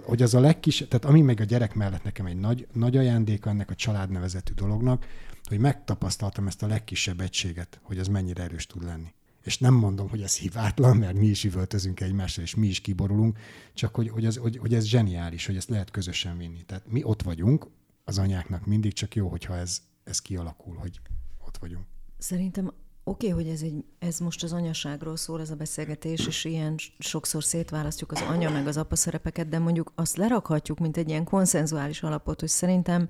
[0.05, 3.51] hogy az a legkis, tehát ami meg a gyerek mellett nekem egy nagy, nagy ajándéka
[3.51, 5.07] ennek a családnevezetű dolognak,
[5.45, 9.13] hogy megtapasztaltam ezt a legkisebb egységet, hogy az mennyire erős tud lenni.
[9.43, 13.39] És nem mondom, hogy ez hibátlan, mert mi is üvöltözünk egymásra, és mi is kiborulunk,
[13.75, 16.63] csak hogy, hogy, az, hogy, hogy ez zseniális, hogy ezt lehet közösen vinni.
[16.63, 17.67] Tehát mi ott vagyunk,
[18.05, 21.01] az anyáknak mindig, csak jó, hogyha ez, ez kialakul, hogy
[21.47, 21.85] ott vagyunk.
[22.19, 22.73] Szerintem
[23.05, 26.77] oké, okay, hogy ez, egy, ez most az anyaságról szól ez a beszélgetés, és ilyen
[26.99, 31.25] sokszor szétválasztjuk az anya meg az apa szerepeket, de mondjuk azt lerakhatjuk, mint egy ilyen
[31.25, 33.09] konszenzuális alapot, hogy szerintem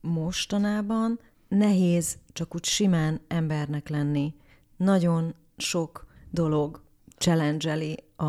[0.00, 4.34] mostanában nehéz csak úgy simán embernek lenni.
[4.76, 6.82] Nagyon sok dolog
[7.18, 8.24] challenge a,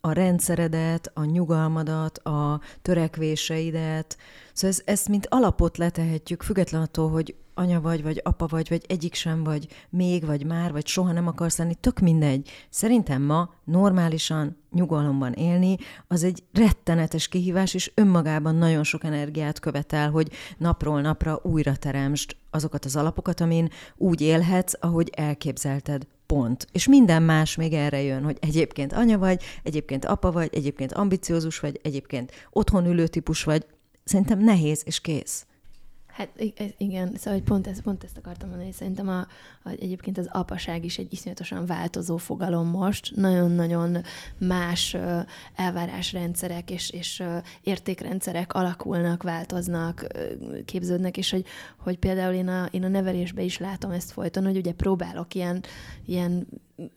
[0.00, 4.16] a rendszeredet, a nyugalmadat, a törekvéseidet.
[4.52, 8.84] Szóval ez, ezt mint alapot letehetjük, független attól, hogy anya vagy, vagy apa vagy, vagy
[8.88, 12.50] egyik sem vagy, még, vagy már, vagy soha nem akarsz lenni, tök mindegy.
[12.70, 15.76] Szerintem ma normálisan, nyugalomban élni,
[16.08, 22.36] az egy rettenetes kihívás, és önmagában nagyon sok energiát követel, hogy napról napra újra teremtsd
[22.50, 26.06] azokat az alapokat, amin úgy élhetsz, ahogy elképzelted.
[26.26, 26.66] Pont.
[26.72, 31.58] És minden más még erre jön, hogy egyébként anya vagy, egyébként apa vagy, egyébként ambiciózus
[31.58, 33.66] vagy, egyébként otthon ülő típus vagy.
[34.04, 35.46] Szerintem nehéz, és kész.
[36.20, 36.44] Hát
[36.78, 39.18] igen, szóval hogy pont, ez, pont ezt akartam mondani, szerintem a,
[39.62, 43.96] a, egyébként az apaság is egy iszonyatosan változó fogalom most, nagyon-nagyon
[44.38, 44.96] más
[45.54, 47.22] elvárásrendszerek és, és
[47.62, 50.06] értékrendszerek alakulnak, változnak,
[50.64, 51.44] képződnek, és hogy,
[51.76, 55.62] hogy például én a, én a nevelésben is látom ezt folyton, hogy ugye próbálok ilyen,
[56.06, 56.46] ilyen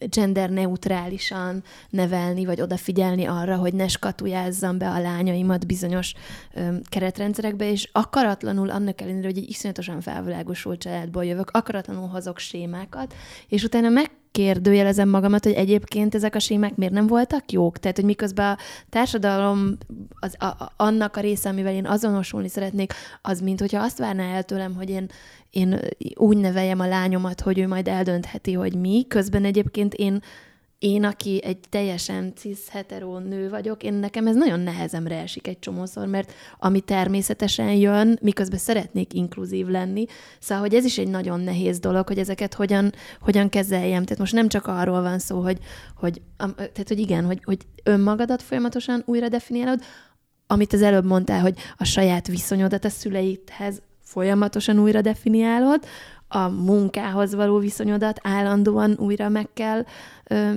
[0.09, 6.13] gender neutrálisan nevelni, vagy odafigyelni arra, hogy ne skatujázzam be a lányaimat bizonyos
[6.53, 13.13] öm, keretrendszerekbe, és akaratlanul annak ellenére, hogy egy iszonyatosan felvilágosult családból jövök, akaratlanul hozok sémákat,
[13.47, 17.77] és utána meg kérdőjelezem magamat, hogy egyébként ezek a sémák miért nem voltak jók.
[17.77, 18.57] Tehát, hogy miközben a
[18.89, 19.77] társadalom
[20.19, 24.23] az, a, a, annak a része, amivel én azonosulni szeretnék, az mint hogyha azt várná
[24.23, 25.09] el tőlem, hogy én,
[25.49, 25.79] én
[26.15, 29.05] úgy neveljem a lányomat, hogy ő majd eldöntheti, hogy mi.
[29.07, 30.21] Közben egyébként én
[30.83, 35.59] én, aki egy teljesen cis hetero nő vagyok, én nekem ez nagyon nehezemre esik egy
[35.59, 40.05] csomószor, mert ami természetesen jön, miközben szeretnék inkluzív lenni,
[40.39, 44.03] szóval, hogy ez is egy nagyon nehéz dolog, hogy ezeket hogyan, hogyan kezeljem.
[44.03, 45.57] Tehát most nem csak arról van szó, hogy,
[45.95, 49.79] hogy, tehát, hogy igen, hogy, hogy önmagadat folyamatosan újra definiálod,
[50.47, 53.81] amit az előbb mondtál, hogy a saját viszonyodat a szüleidhez
[54.13, 55.85] folyamatosan újra definiálod,
[56.33, 59.85] a munkához való viszonyodat állandóan újra meg kell
[60.27, 60.51] ö,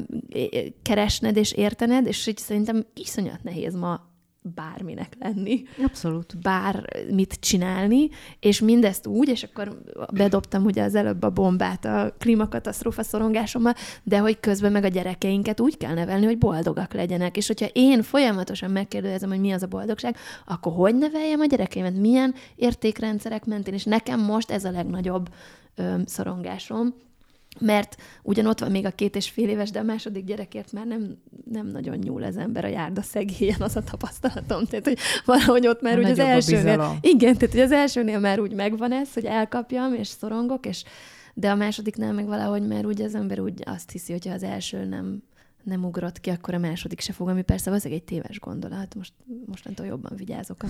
[0.82, 4.14] keresned és értened, és így szerintem iszonyat nehéz ma
[4.54, 6.38] bárminek lenni, Abszolút.
[6.42, 8.08] bármit csinálni,
[8.40, 9.80] és mindezt úgy, és akkor
[10.12, 15.60] bedobtam ugye az előbb a bombát a klímakatasztrófa szorongásommal, de hogy közben meg a gyerekeinket
[15.60, 17.36] úgy kell nevelni, hogy boldogak legyenek.
[17.36, 21.96] És hogyha én folyamatosan megkérdezem, hogy mi az a boldogság, akkor hogy neveljem a gyerekeimet,
[21.96, 25.28] milyen értékrendszerek mentén, és nekem most ez a legnagyobb
[26.04, 26.94] szorongásom,
[27.60, 30.86] mert ugyan ott van még a két és fél éves, de a második gyerekért már
[30.86, 31.16] nem,
[31.50, 34.64] nem nagyon nyúl az ember a járda szegélyen, az a tapasztalatom.
[34.64, 36.98] Tehát, hogy valahogy ott már úgy az elsőnél...
[37.00, 40.84] Igen, tehát hogy az elsőnél már úgy megvan ez, hogy elkapjam, és szorongok, és
[41.34, 44.84] de a másodiknál meg valahogy már úgy az ember úgy azt hiszi, hogyha az első
[44.84, 45.22] nem
[45.66, 48.94] nem ugrott ki, akkor a második se fog, ami persze valószínűleg egy téves gondolat.
[48.94, 49.12] Most
[49.46, 50.66] mostantól jobban vigyázok a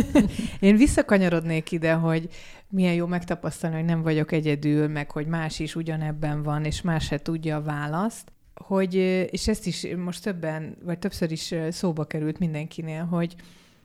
[0.66, 2.28] Én visszakanyarodnék ide, hogy
[2.68, 7.04] milyen jó megtapasztalni, hogy nem vagyok egyedül, meg hogy más is ugyanebben van, és más
[7.04, 8.32] se tudja a választ.
[8.54, 8.94] Hogy,
[9.30, 13.34] és ezt is most többen, vagy többször is szóba került mindenkinél, hogy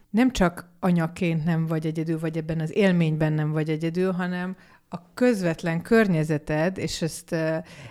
[0.09, 4.55] nem csak anyaként nem vagy egyedül, vagy ebben az élményben nem vagy egyedül, hanem
[4.89, 7.29] a közvetlen környezeted, és ezt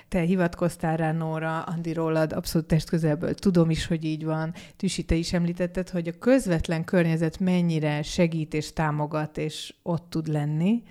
[0.09, 5.14] te hivatkoztál rá, Nóra, Andi rólad, abszolút testközelből tudom is, hogy így van, Tüsi, te
[5.14, 10.83] is említetted, hogy a közvetlen környezet mennyire segít és támogat, és ott tud lenni,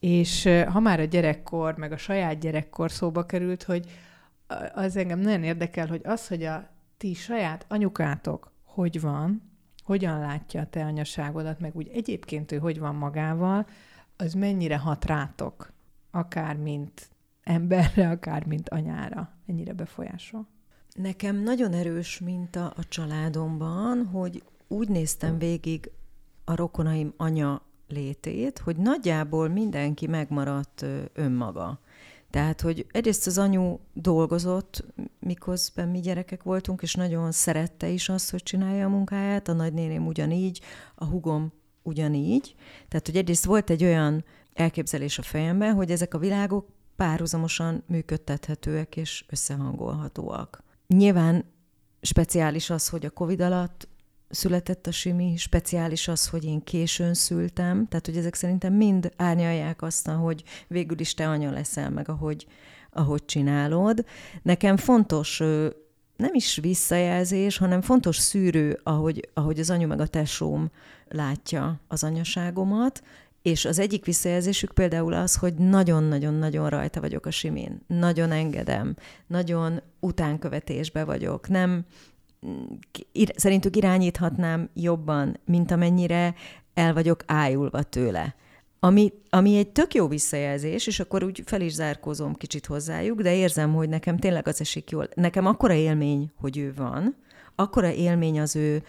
[0.00, 3.84] és ha már a gyerekkor, meg a saját gyerekkor szóba került, hogy
[4.74, 9.42] az engem nagyon érdekel, hogy az, hogy a ti saját anyukátok hogy van,
[9.84, 13.66] hogyan látja a te anyaságodat, meg úgy egyébként ő hogy van magával,
[14.16, 15.72] az mennyire hat rátok,
[16.10, 17.08] akár mint
[17.42, 20.46] emberre, akár mint anyára, ennyire befolyásol?
[20.94, 25.90] Nekem nagyon erős minta a családomban, hogy úgy néztem végig
[26.44, 31.80] a rokonaim anya létét, hogy nagyjából mindenki megmaradt önmaga.
[32.30, 34.84] Tehát, hogy egyrészt az anyu dolgozott,
[35.18, 40.06] miközben mi gyerekek voltunk, és nagyon szerette is azt, hogy csinálja a munkáját, a nagynéném
[40.06, 40.60] ugyanígy,
[40.94, 41.52] a hugom
[41.84, 42.54] ugyanígy.
[42.88, 48.96] Tehát, hogy egyrészt volt egy olyan elképzelés a fejemben, hogy ezek a világok párhuzamosan működtethetőek
[48.96, 50.62] és összehangolhatóak.
[50.86, 51.44] Nyilván
[52.00, 53.88] speciális az, hogy a Covid alatt
[54.28, 59.82] született a Simi, speciális az, hogy én későn szültem, tehát hogy ezek szerintem mind árnyalják
[59.82, 62.46] azt, hogy végül is te anya leszel meg, ahogy,
[62.90, 64.04] ahogy csinálod.
[64.42, 65.42] Nekem fontos
[66.16, 70.70] nem is visszajelzés, hanem fontos szűrő, ahogy, ahogy az anyu meg a tesóm
[71.08, 73.02] látja az anyaságomat,
[73.42, 77.80] és az egyik visszajelzésük például az, hogy nagyon-nagyon-nagyon rajta vagyok a simén.
[77.86, 78.96] Nagyon engedem,
[79.26, 81.48] nagyon utánkövetésbe vagyok.
[81.48, 81.84] Nem,
[83.12, 86.34] ir- szerintük irányíthatnám jobban, mint amennyire
[86.74, 88.34] el vagyok ájulva tőle.
[88.84, 93.34] Ami, ami egy tök jó visszajelzés, és akkor úgy fel is zárkózom kicsit hozzájuk, de
[93.34, 95.08] érzem, hogy nekem tényleg az esik jól.
[95.14, 97.16] Nekem akkora élmény, hogy ő van,
[97.54, 98.82] akkora élmény az ő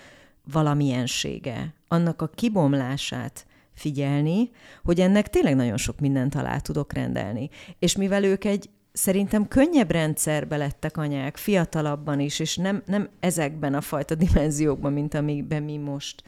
[0.51, 4.49] valamiensége, annak a kibomlását figyelni,
[4.83, 7.49] hogy ennek tényleg nagyon sok mindent alá tudok rendelni.
[7.79, 13.73] És mivel ők egy szerintem könnyebb rendszerbe lettek anyák, fiatalabban is, és nem, nem ezekben
[13.73, 16.23] a fajta dimenziókban, mint amikben mi most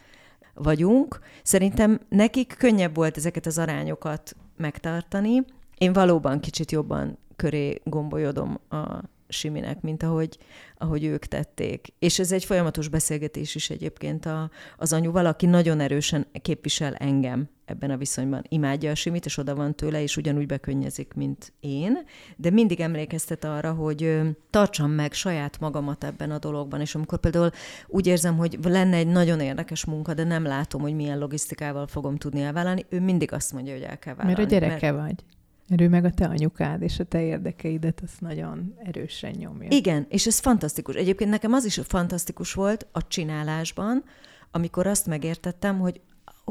[0.57, 1.19] vagyunk.
[1.43, 5.45] Szerintem nekik könnyebb volt ezeket az arányokat megtartani.
[5.77, 10.37] Én valóban kicsit jobban köré gombolyodom a Siminek, mint ahogy,
[10.77, 11.93] ahogy ők tették.
[11.99, 17.49] És ez egy folyamatos beszélgetés is egyébként a, az anyuval, aki nagyon erősen képvisel engem
[17.65, 18.43] ebben a viszonyban.
[18.49, 21.97] Imádja a Simit, és oda van tőle, és ugyanúgy bekönnyezik, mint én,
[22.35, 27.49] de mindig emlékeztet arra, hogy tartsam meg saját magamat ebben a dologban, és amikor például
[27.87, 32.17] úgy érzem, hogy lenne egy nagyon érdekes munka, de nem látom, hogy milyen logisztikával fogom
[32.17, 34.39] tudni elvállalni, ő mindig azt mondja, hogy el kell vállalni.
[34.39, 35.05] Mert a gyereke mert...
[35.05, 35.23] vagy.
[35.67, 39.67] Mert ő meg a te anyukád, és a te érdekeidet azt nagyon erősen nyomja.
[39.69, 40.95] Igen, és ez fantasztikus.
[40.95, 44.03] Egyébként nekem az is fantasztikus volt a csinálásban,
[44.51, 46.01] amikor azt megértettem, hogy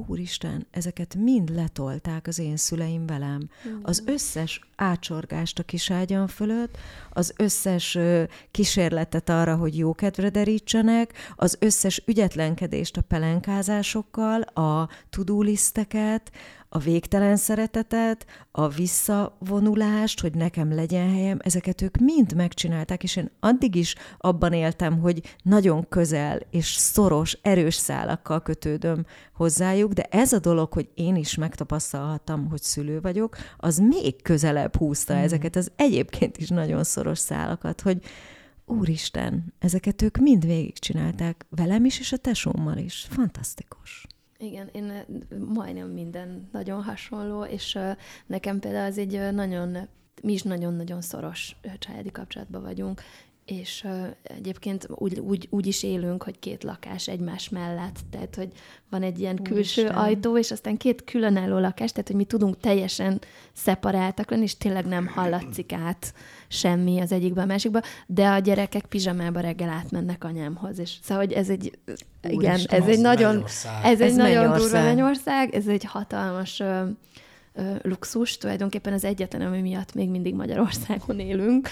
[0.07, 3.49] úristen, ezeket mind letolták az én szüleim velem.
[3.83, 6.79] Az összes ácsorgást a kiságyam fölött,
[7.11, 7.99] az összes
[8.51, 16.33] kísérletet arra, hogy jó kedvre derítsenek, az összes ügyetlenkedést a pelenkázásokkal, a tuduliszteket,
[16.69, 23.31] a végtelen szeretetet, a visszavonulást, hogy nekem legyen helyem, ezeket ők mind megcsinálták, és én
[23.41, 30.33] addig is abban éltem, hogy nagyon közel és szoros, erős szálakkal kötődöm hozzájuk, de ez
[30.33, 35.19] a dolog, hogy én is megtapasztalhattam, hogy szülő vagyok, az még közelebb húzta mm.
[35.19, 38.03] ezeket az egyébként is nagyon szoros szálakat, hogy
[38.67, 43.07] úristen, ezeket ők mind végigcsinálták velem is, és a tesómmal is.
[43.11, 44.07] Fantasztikus.
[44.39, 45.05] Igen, én
[45.55, 47.79] majdnem minden nagyon hasonló, és
[48.27, 49.89] nekem például az egy nagyon,
[50.23, 53.03] mi is nagyon-nagyon szoros családi kapcsolatban vagyunk,
[53.47, 58.49] és uh, egyébként úgy, úgy, úgy is élünk, hogy két lakás egymás mellett, tehát hogy
[58.91, 60.03] van egy ilyen külső Úristen.
[60.03, 63.21] ajtó, és aztán két különálló lakás, tehát hogy mi tudunk teljesen
[63.53, 66.15] szeparáltak lenni, és tényleg nem hallatszik át
[66.49, 71.33] semmi az egyikbe a másikba, de a gyerekek pizsamába reggel átmennek anyámhoz, és szóval, hogy
[71.33, 71.79] ez egy,
[72.23, 73.45] Úristen, igen, ez egy nagyon,
[73.83, 76.83] ez egy ez nagyon durva mennyország, ez egy hatalmas ö,
[77.83, 81.69] luxus, tulajdonképpen az egyetlen, ami miatt még mindig Magyarországon élünk,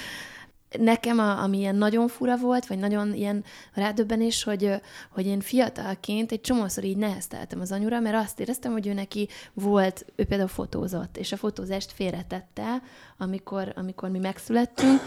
[0.78, 4.70] nekem, a, ami ilyen nagyon fura volt, vagy nagyon ilyen rádöbbenés, hogy,
[5.10, 9.28] hogy én fiatalként egy csomószor így nehezteltem az anyura, mert azt éreztem, hogy ő neki
[9.52, 12.82] volt, ő például fotózott, és a fotózást félretette,
[13.18, 15.00] amikor, amikor mi megszülettünk,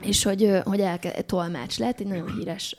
[0.00, 2.76] és hogy, hogy elke, tolmács lett, egy nagyon híres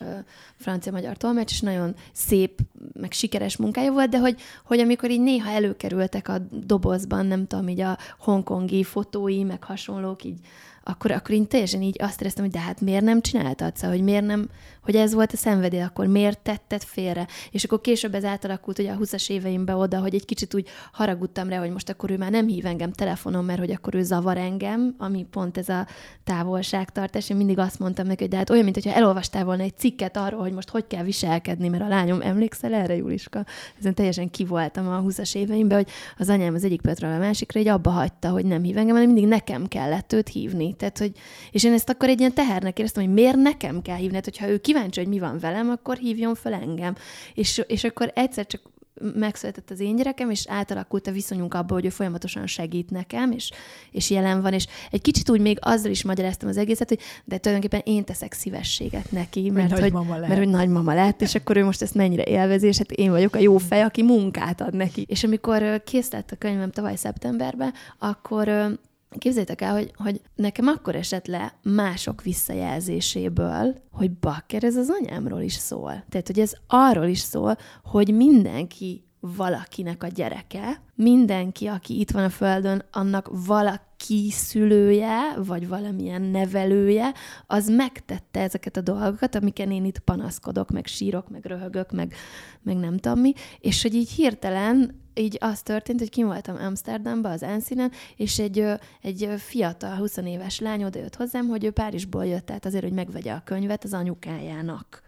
[0.56, 2.60] francia-magyar tolmács, és nagyon szép,
[2.94, 7.68] meg sikeres munkája volt, de hogy, hogy amikor így néha előkerültek a dobozban, nem tudom,
[7.68, 10.40] így a hongkongi fotói, meg hasonlók, így
[10.88, 14.06] akkor, akkor én teljesen így azt éreztem, hogy de hát miért nem csináltad, szóval, hogy
[14.06, 14.50] miért nem,
[14.82, 17.28] hogy ez volt a szenvedély, akkor miért tetted félre?
[17.52, 21.50] És akkor később ez átalakult ugye a 20-as éveimbe oda, hogy egy kicsit úgy haragudtam
[21.50, 24.38] rá, hogy most akkor ő már nem hív engem telefonon, mert hogy akkor ő zavar
[24.38, 25.88] engem, ami pont ez a
[26.24, 27.30] távolságtartás.
[27.30, 30.42] Én mindig azt mondtam neki, hogy de hát olyan, mintha elolvastál volna egy cikket arról,
[30.42, 33.46] hogy most hogy kell viselkedni, mert a lányom emlékszel erre, Juliska?
[33.80, 37.68] Ezen teljesen kivoltam a 20-as éveimben, hogy az anyám az egyik Petra a másikra egy
[37.68, 40.75] abba hagyta, hogy nem hív engem, hanem mindig nekem kellett őt hívni.
[40.76, 41.12] Tehát, hogy,
[41.52, 44.50] és én ezt akkor egy ilyen tehernek éreztem, hogy miért nekem kell hívni, hát, hogyha
[44.50, 46.96] ő kíváncsi, hogy mi van velem, akkor hívjon fel engem.
[47.34, 48.62] És, és akkor egyszer csak
[49.02, 53.52] megszületett az én gyerekem, és átalakult a viszonyunk abba, hogy ő folyamatosan segít nekem, és,
[53.92, 57.38] és jelen van, és egy kicsit úgy még azzal is magyaráztam az egészet, hogy de
[57.38, 61.64] tulajdonképpen én teszek szívességet neki, mert hogy, hogy, mert hogy nagymama lett, és akkor ő
[61.64, 65.06] most ezt mennyire élvezi, és hát én vagyok a jó fej, aki munkát ad neki.
[65.10, 68.78] És amikor kész lett a könyvem tavaly szeptemberben, akkor
[69.10, 75.42] Képzeljétek el, hogy, hogy nekem akkor esett le mások visszajelzéséből, hogy bakker, ez az anyámról
[75.42, 76.04] is szól.
[76.10, 79.04] Tehát, hogy ez arról is szól, hogy mindenki
[79.36, 87.14] valakinek a gyereke, mindenki, aki itt van a Földön, annak valaki szülője, vagy valamilyen nevelője,
[87.48, 92.14] az megtette ezeket a dolgokat, amiken én itt panaszkodok, meg sírok, meg röhögök, meg,
[92.62, 97.30] meg nem tudom mi, és hogy így hirtelen így az történt, hogy kim voltam Amsterdamba
[97.30, 98.66] az Enszinen, és egy,
[99.02, 103.32] egy fiatal, 20 éves lány odajött hozzám, hogy ő Párizsból jött, tehát azért, hogy megvegye
[103.32, 105.02] a könyvet az anyukájának.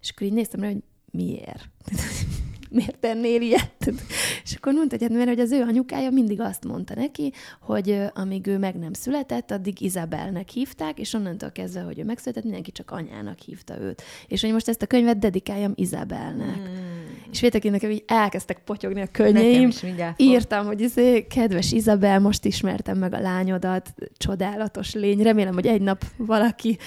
[0.00, 1.68] És akkor így néztem rá, hogy miért?
[2.70, 3.92] miért tennél ilyet?
[4.44, 8.02] És akkor mondta, hogy, hát, mert hogy az ő anyukája mindig azt mondta neki, hogy
[8.14, 12.72] amíg ő meg nem született, addig Izabelnek hívták, és onnantól kezdve, hogy ő megszületett, mindenki
[12.72, 14.02] csak anyának hívta őt.
[14.26, 16.58] És hogy most ezt a könyvet dedikáljam Izabelnek.
[16.58, 17.06] Mm.
[17.32, 19.70] És vétek, én nekem így elkezdtek potyogni a könyveim.
[20.16, 25.22] Írtam, hogy izé, kedves Izabel, most ismertem meg a lányodat, csodálatos lény.
[25.22, 26.78] Remélem, hogy egy nap valaki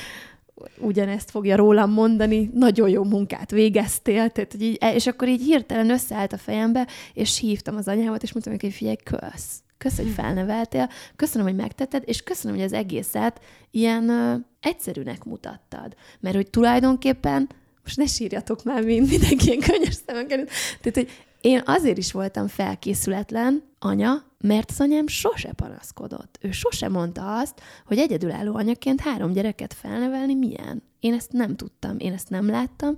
[0.78, 5.89] ugyanezt fogja rólam mondani, nagyon jó munkát végeztél, tehát, hogy így, és akkor így hirtelen
[5.89, 9.62] összeállt a fejembe, és hívtam az anyámat, és mondtam hogy figyelj, kösz.
[9.78, 13.41] Kösz, hogy felneveltél, köszönöm, hogy megtetted, és köszönöm, hogy az egészet
[13.72, 15.95] ilyen ö, egyszerűnek mutattad.
[16.19, 17.50] Mert hogy tulajdonképpen,
[17.84, 21.10] most ne sírjatok már, mint mindenki ilyen könnyes szemen Tehát, hogy
[21.41, 26.38] én azért is voltam felkészületlen, anya, mert az anyám sose panaszkodott.
[26.41, 30.84] Ő sose mondta azt, hogy egyedülálló anyaként három gyereket felnevelni milyen.
[30.99, 32.93] Én ezt nem tudtam, én ezt nem láttam.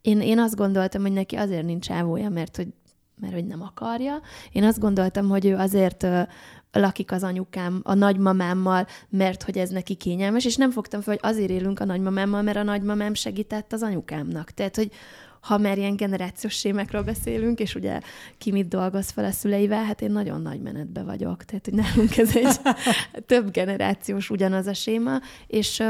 [0.00, 2.68] Én, én azt gondoltam, hogy neki azért nincs ávója, mert hogy,
[3.20, 4.20] mert hogy nem akarja.
[4.52, 6.06] Én azt gondoltam, hogy ő azért
[6.72, 11.30] lakik az anyukám, a nagymamámmal, mert hogy ez neki kényelmes, és nem fogtam fel, hogy
[11.30, 14.50] azért élünk a nagymamámmal, mert a nagymamám segített az anyukámnak.
[14.50, 14.92] Tehát, hogy,
[15.42, 18.00] ha már ilyen generációs sémekről beszélünk, és ugye
[18.38, 21.44] ki mit dolgoz fel a szüleivel, hát én nagyon nagy menetbe vagyok.
[21.44, 22.60] Tehát, hogy nálunk ez egy
[23.26, 25.82] több generációs ugyanaz a séma, és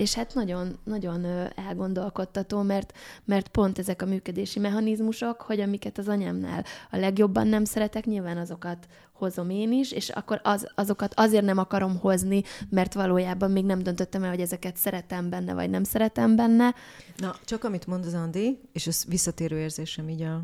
[0.00, 2.92] és hát nagyon, nagyon elgondolkodtató, mert,
[3.24, 8.36] mert pont ezek a működési mechanizmusok, hogy amiket az anyámnál a legjobban nem szeretek, nyilván
[8.36, 13.64] azokat hozom én is, és akkor az, azokat azért nem akarom hozni, mert valójában még
[13.64, 16.74] nem döntöttem el, hogy ezeket szeretem benne, vagy nem szeretem benne.
[17.16, 20.42] Na, csak amit mond az Andi, és ez visszatérő érzésem így, a,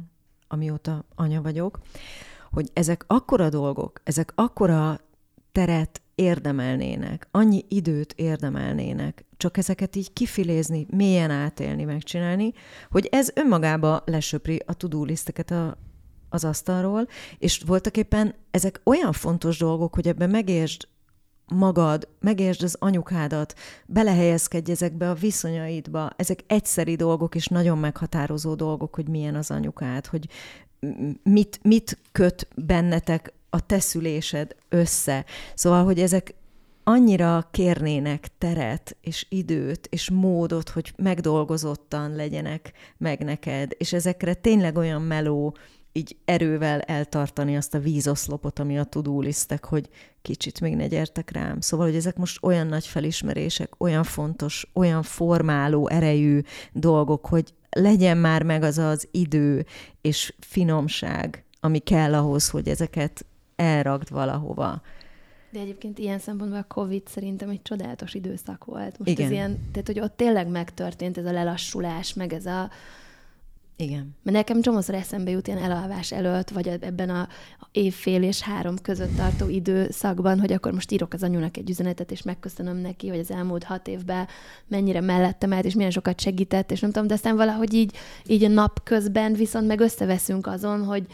[0.48, 1.78] amióta anya vagyok,
[2.50, 5.00] hogy ezek akkora dolgok, ezek akkora
[5.52, 12.52] teret érdemelnének, annyi időt érdemelnének, csak ezeket így kifilézni, mélyen átélni, megcsinálni,
[12.90, 15.78] hogy ez önmagába lesöpri a tudó liszteket a,
[16.28, 20.88] az asztalról, és voltak éppen ezek olyan fontos dolgok, hogy ebben megértsd
[21.48, 23.54] magad, megértsd az anyukádat,
[23.86, 26.10] belehelyezkedj ezekbe a viszonyaidba.
[26.16, 30.28] Ezek egyszeri dolgok, és nagyon meghatározó dolgok, hogy milyen az anyukád, hogy
[31.22, 35.24] mit, mit köt bennetek a teszülésed össze.
[35.54, 36.34] Szóval, hogy ezek
[36.84, 44.76] annyira kérnének teret, és időt, és módot, hogy megdolgozottan legyenek meg neked, és ezekre tényleg
[44.76, 45.56] olyan meló,
[45.92, 49.88] így erővel eltartani azt a vízoszlopot, ami a tudulisztek, hogy
[50.22, 51.60] kicsit még ne gyertek rám.
[51.60, 56.40] Szóval, hogy ezek most olyan nagy felismerések, olyan fontos, olyan formáló erejű
[56.72, 59.66] dolgok, hogy legyen már meg az az idő
[60.00, 64.82] és finomság, ami kell ahhoz, hogy ezeket elragd valahova.
[65.50, 68.98] De egyébként ilyen szempontból a Covid szerintem egy csodálatos időszak volt.
[68.98, 69.24] Most Igen.
[69.24, 72.70] ez ilyen, tehát hogy ott tényleg megtörtént ez a lelassulás, meg ez a,
[73.76, 74.14] Igen.
[74.22, 77.28] mert nekem csomószor eszembe jut ilyen elalvás előtt, vagy ebben a
[77.72, 82.22] évfél és három között tartó időszakban, hogy akkor most írok az anyunak egy üzenetet, és
[82.22, 84.26] megköszönöm neki, hogy az elmúlt hat évben
[84.66, 88.44] mennyire mellettem állt, és milyen sokat segített, és nem tudom, de aztán valahogy így, így
[88.44, 91.06] a nap közben viszont meg összeveszünk azon, hogy,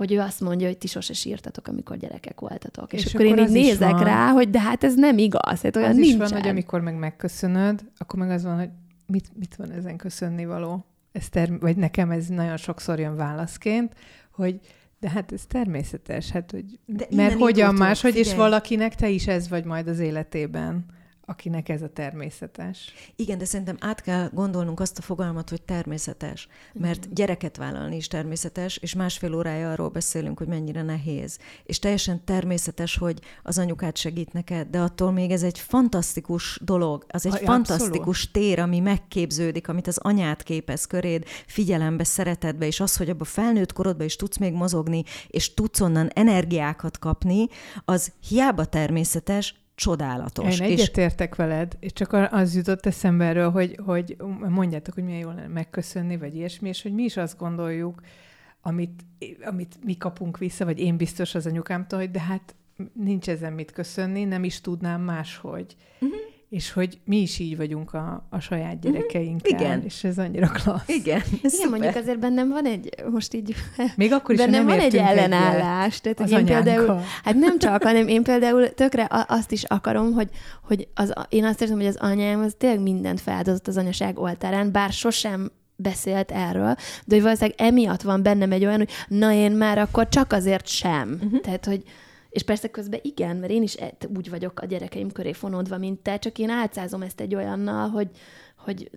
[0.00, 2.92] hogy ő azt mondja, hogy ti sose sírtatok, amikor gyerekek voltatok.
[2.92, 4.04] És, És akkor, akkor én így nézek van.
[4.04, 6.20] rá, hogy de hát ez nem igaz, hát olyan az nincsen.
[6.22, 8.68] is van, hogy amikor meg megköszönöd, akkor meg az van, hogy
[9.06, 10.84] mit, mit van ezen köszönni való.
[11.12, 13.94] Ez term- vagy nekem ez nagyon sokszor jön válaszként,
[14.30, 14.60] hogy
[15.00, 19.26] de hát ez természetes, hát hogy De mert hogyan indultunk, máshogy, és valakinek te is
[19.26, 20.84] ez vagy majd az életében,
[21.30, 22.92] akinek ez a természetes.
[23.16, 26.48] Igen, de szerintem át kell gondolnunk azt a fogalmat, hogy természetes.
[26.72, 31.38] Mert gyereket vállalni is természetes, és másfél órája arról beszélünk, hogy mennyire nehéz.
[31.64, 37.04] És teljesen természetes, hogy az anyukát segít neked, de attól még ez egy fantasztikus dolog.
[37.08, 42.80] Az egy Aj, fantasztikus tér, ami megképződik, amit az anyát képez köréd, figyelembe, szeretetbe, és
[42.80, 47.46] az, hogy abban felnőtt korodban is tudsz még mozogni, és tudsz onnan energiákat kapni,
[47.84, 50.60] az hiába természetes, csodálatos.
[50.60, 54.16] Én egyetértek veled, és csak az jutott eszembe erről, hogy, hogy
[54.48, 58.00] mondjátok, hogy milyen jól lenne megköszönni, vagy ilyesmi, és hogy mi is azt gondoljuk,
[58.60, 59.04] amit,
[59.44, 62.54] amit mi kapunk vissza, vagy én biztos az anyukámtól, hogy de hát
[62.92, 65.76] nincs ezen mit köszönni, nem is tudnám máshogy.
[66.00, 66.18] Uh-huh.
[66.50, 69.52] És hogy mi is így vagyunk a, a saját gyerekeinkkel.
[69.52, 69.62] Mhm.
[69.62, 69.82] Igen.
[69.84, 70.88] És ez annyira klassz.
[70.88, 71.70] Igen, ez Igen, szuper.
[71.70, 73.54] mondjuk azért bennem van egy, most így
[73.96, 76.00] Még akkor is, bennem nem van egy ellenállás.
[76.00, 80.28] Tehát, az én például, hát nem csak, hanem én például tökre azt is akarom, hogy,
[80.62, 84.72] hogy az, én azt érzem, hogy az anyám az tényleg mindent feláldozott az anyaság oltárán,
[84.72, 86.74] bár sosem beszélt erről,
[87.04, 90.66] de hogy valószínűleg emiatt van bennem egy olyan, hogy na én már akkor csak azért
[90.66, 91.18] sem.
[91.22, 91.40] Uh-huh.
[91.40, 91.82] Tehát, hogy
[92.30, 96.00] és persze közben igen, mert én is e- úgy vagyok a gyerekeim köré fonódva, mint
[96.00, 98.08] te, csak én álcázom ezt egy olyannal, hogy,
[98.56, 98.90] hogy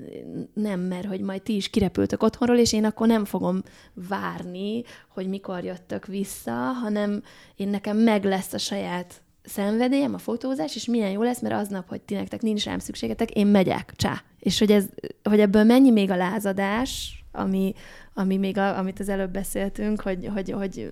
[0.54, 3.62] nem, mert hogy majd ti is kirepültök otthonról, és én akkor nem fogom
[3.94, 7.24] várni, hogy mikor jöttök vissza, hanem
[7.56, 11.90] én nekem meg lesz a saját szenvedélyem, a fotózás, és milyen jó lesz, mert aznap,
[11.90, 14.24] hogy ti nektek nincs rám szükségetek, én megyek, csá.
[14.40, 14.86] És hogy, ez,
[15.24, 17.74] hogy ebből mennyi még a lázadás, ami,
[18.14, 20.92] ami még, a, amit az előbb beszéltünk, hogy, hogy, hogy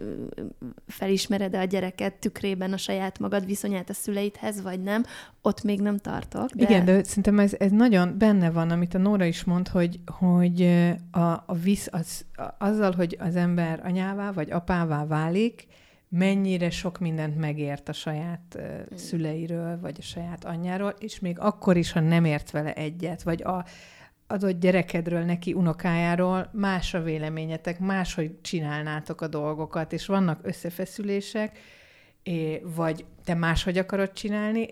[0.87, 5.03] felismered-e a gyereket tükrében a saját magad viszonyát a szüleidhez, vagy nem,
[5.41, 6.49] ott még nem tartok.
[6.49, 6.63] De...
[6.63, 10.61] Igen, de szerintem ez, ez nagyon benne van, amit a Nóra is mond, hogy, hogy
[11.11, 12.25] a, a visz, az,
[12.57, 15.67] azzal, hogy az ember anyává vagy apává válik,
[16.09, 21.77] mennyire sok mindent megért a saját uh, szüleiről, vagy a saját anyjáról, és még akkor
[21.77, 23.65] is, ha nem ért vele egyet, vagy a
[24.31, 31.59] adott gyerekedről, neki unokájáról más a véleményetek, máshogy csinálnátok a dolgokat, és vannak összefeszülések,
[32.63, 34.67] vagy te máshogy akarod csinálni,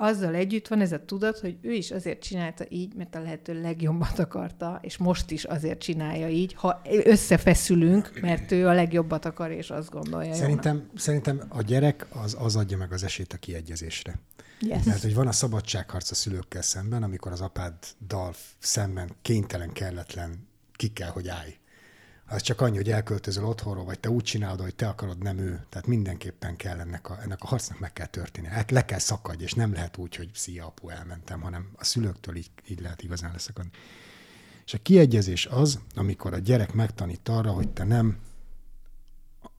[0.00, 3.60] azzal együtt van ez a tudat, hogy ő is azért csinálta így, mert a lehető
[3.60, 9.50] legjobbat akarta, és most is azért csinálja így, ha összefeszülünk, mert ő a legjobbat akar,
[9.50, 10.34] és azt gondolja.
[10.34, 10.98] Szerintem, jónak.
[10.98, 14.18] szerintem a gyerek az, az adja meg az esélyt a kiegyezésre.
[14.60, 14.84] Yes.
[14.84, 20.88] Mert hogy van a szabadságharc a szülőkkel szemben, amikor az apáddal szemben kénytelen, kelletlen, ki
[20.88, 21.58] kell, hogy állj.
[22.32, 25.64] Az csak annyi, hogy elköltözöl otthonról, vagy te úgy csinálod, hogy te akarod, nem ő.
[25.68, 28.46] Tehát mindenképpen kell ennek a, ennek a harcnak meg kell történni.
[28.46, 32.36] Hát le kell szakadni, és nem lehet úgy, hogy szia apu, elmentem, hanem a szülőktől
[32.36, 33.70] így, így lehet igazán leszakadni.
[34.64, 38.18] És a kiegyezés az, amikor a gyerek megtanít arra, hogy te nem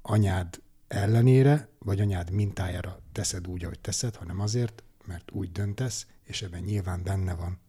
[0.01, 6.41] anyád ellenére, vagy anyád mintájára teszed úgy, ahogy teszed, hanem azért, mert úgy döntesz, és
[6.41, 7.59] ebben nyilván benne van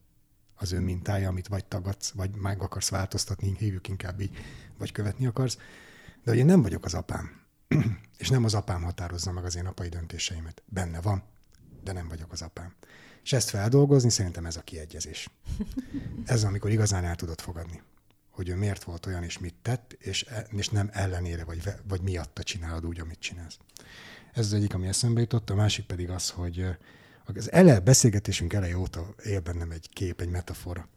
[0.63, 4.37] az mintája, amit vagy tagadsz, vagy meg akarsz változtatni, hívjuk inkább így,
[4.79, 5.57] vagy követni akarsz.
[6.25, 7.41] De hogy én nem vagyok az apám,
[8.19, 10.63] és nem az apám határozza meg az én apai döntéseimet.
[10.67, 11.23] Benne van,
[11.85, 12.75] de nem vagyok az apám.
[13.23, 15.31] És ezt feldolgozni, szerintem ez a kiegyezés.
[16.25, 17.83] Ez, amikor igazán el tudod fogadni,
[18.31, 22.43] hogy ő miért volt olyan, és mit tett, és, és nem ellenére, vagy, vagy miatta
[22.43, 23.59] csinálod úgy, amit csinálsz.
[24.33, 26.77] Ez az egyik, ami eszembe jutott, a másik pedig az, hogy
[27.25, 30.89] az ele, beszélgetésünk eleje óta él bennem egy kép, egy metafora.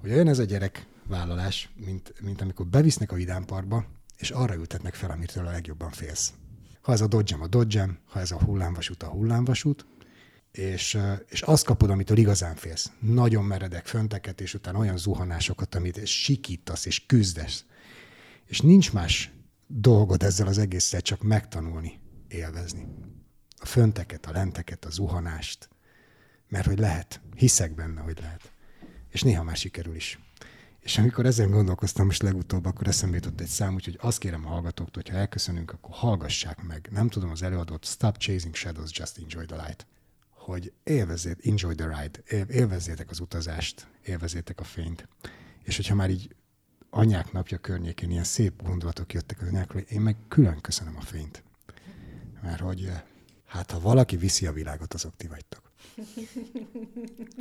[0.00, 3.86] Hogy olyan ez a gyerek vállalás, mint, mint amikor bevisznek a vidámparkba,
[4.16, 6.32] és arra ültetnek fel, amitől a legjobban félsz.
[6.80, 9.86] Ha ez a dodgem a dodgem, ha ez a hullámvasút a hullámvasút,
[10.52, 12.90] és, és azt kapod, amitől igazán félsz.
[13.00, 17.64] Nagyon meredek fönteket, és utána olyan zuhanásokat, amit sikítasz és küzdesz.
[18.44, 19.32] És nincs más
[19.66, 22.86] dolgod ezzel az egésszel, csak megtanulni, élvezni
[23.66, 25.68] fönteket, a lenteket, a zuhanást,
[26.48, 27.20] mert hogy lehet.
[27.34, 28.52] Hiszek benne, hogy lehet.
[29.08, 30.18] És néha már sikerül is.
[30.80, 34.48] És amikor ezen gondolkoztam most legutóbb, akkor eszembe jutott egy szám, úgyhogy azt kérem a
[34.48, 36.88] hallgatóktól, hogy ha elköszönünk, akkor hallgassák meg.
[36.90, 39.86] Nem tudom az előadót, Stop Chasing Shadows, Just Enjoy the Light.
[40.30, 45.08] Hogy élvezét, enjoy the ride, élvezzétek az utazást, élvezzétek a fényt.
[45.62, 46.34] És hogyha már így
[46.90, 51.42] anyák napja környékén ilyen szép gondolatok jöttek az anyákról, én meg külön köszönöm a fényt.
[52.42, 53.02] Mert hogy eh,
[53.46, 55.65] hát ha valaki viszi a világot, azok ti vagytok.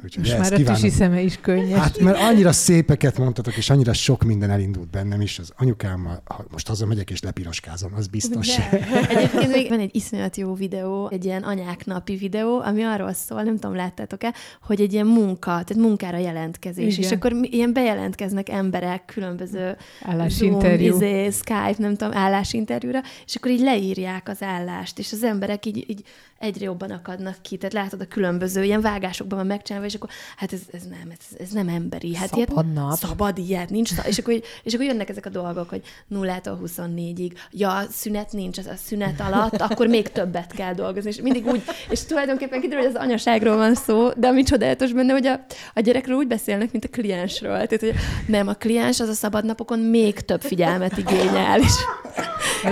[0.03, 1.79] Úgyhogy Most már a tüsi szeme is könnyes.
[1.79, 5.39] Hát mert annyira szépeket mondtatok, és annyira sok minden elindult bennem is.
[5.39, 8.55] Az anyukám, ha most hazamegyek és lepiroskázom, az biztos.
[8.55, 8.69] De.
[9.09, 13.43] Egyébként még van egy iszonyat jó videó, egy ilyen anyák napi videó, ami arról szól,
[13.43, 17.09] nem tudom, láttátok-e, hogy egy ilyen munka, tehát munkára jelentkezés, Igen.
[17.09, 23.51] és akkor ilyen bejelentkeznek emberek különböző állásinterjú, Zoom, izé, Skype, nem tudom, állásinterjúra, és akkor
[23.51, 26.03] így leírják az állást, és az emberek így, így
[26.39, 30.53] egyre jobban akadnak ki, tehát látod a különböző ilyen vágásokban van megcsinálva, és akkor hát
[30.53, 32.15] ez, ez nem, ez, ez nem emberi.
[32.15, 32.97] Hát szabad ilyet, nap.
[32.97, 35.81] Szabad ilyet, nincs, és akkor, és akkor jönnek ezek a dolgok, hogy
[36.15, 41.21] 0-tól 24-ig, ja, szünet nincs, az a szünet alatt, akkor még többet kell dolgozni, és
[41.21, 45.27] mindig úgy, és tulajdonképpen kiderül, hogy az anyaságról van szó, de ami csodálatos benne, hogy
[45.27, 47.67] a, a gyerekről úgy beszélnek, mint a kliensről.
[47.67, 47.93] Tehát, hogy
[48.27, 51.59] nem, a kliens az a szabadnapokon még több figyelmet igényel.
[51.59, 51.73] És,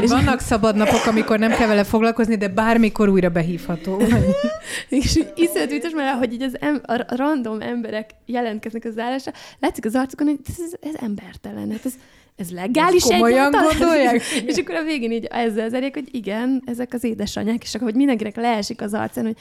[0.02, 4.02] és vannak szabadnapok, amikor nem kell vele foglalkozni, de bármikor újra behívható.
[4.90, 9.86] és iszonyat vicces, mert hogy így az em, a random emberek jelentkeznek az állásra, látszik
[9.86, 11.94] az arcukon, hogy ez, ez, embertelen, hát ez,
[12.36, 14.22] ez legális Komolyan gondolják?
[14.50, 17.98] és akkor a végén így ezzel zerjék, hogy igen, ezek az édesanyák, és akkor hogy
[17.98, 19.38] mindenkinek leesik az arcán, hogy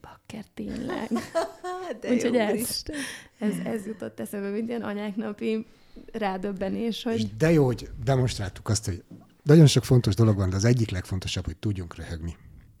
[0.00, 1.08] bakker tényleg.
[2.12, 2.82] Úgyhogy ez,
[3.38, 5.66] ez, ez jutott eszembe, mint ilyen anyák napi
[6.12, 7.14] rádöbbenés, hogy...
[7.14, 9.02] És de jó, hogy demonstráltuk azt, hogy
[9.42, 12.36] nagyon sok fontos dolog van, de az egyik legfontosabb, hogy tudjunk röhögni.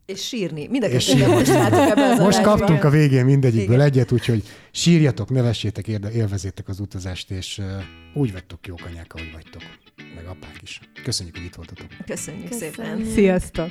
[0.06, 0.66] És sírni.
[0.66, 3.86] Mind a ebben az Most kaptunk a végén mindegyikből Igen.
[3.86, 7.66] egyet, úgyhogy sírjatok, nevessétek, élvezétek az utazást, és uh,
[8.14, 9.62] úgy vagytok jók anyák, ahogy vagytok.
[10.14, 10.80] Meg apák is.
[11.04, 11.86] Köszönjük, hogy itt voltatok.
[12.06, 12.74] Köszönjük, Köszönjük.
[12.74, 13.04] szépen.
[13.14, 13.68] Sziasztok!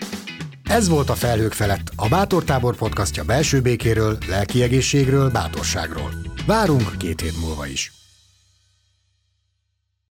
[0.64, 6.12] Ez volt a Felhők felett, a Bátor Tábor podcastja belső békéről, lelki egészségről, bátorságról.
[6.46, 8.01] Várunk két hét múlva is.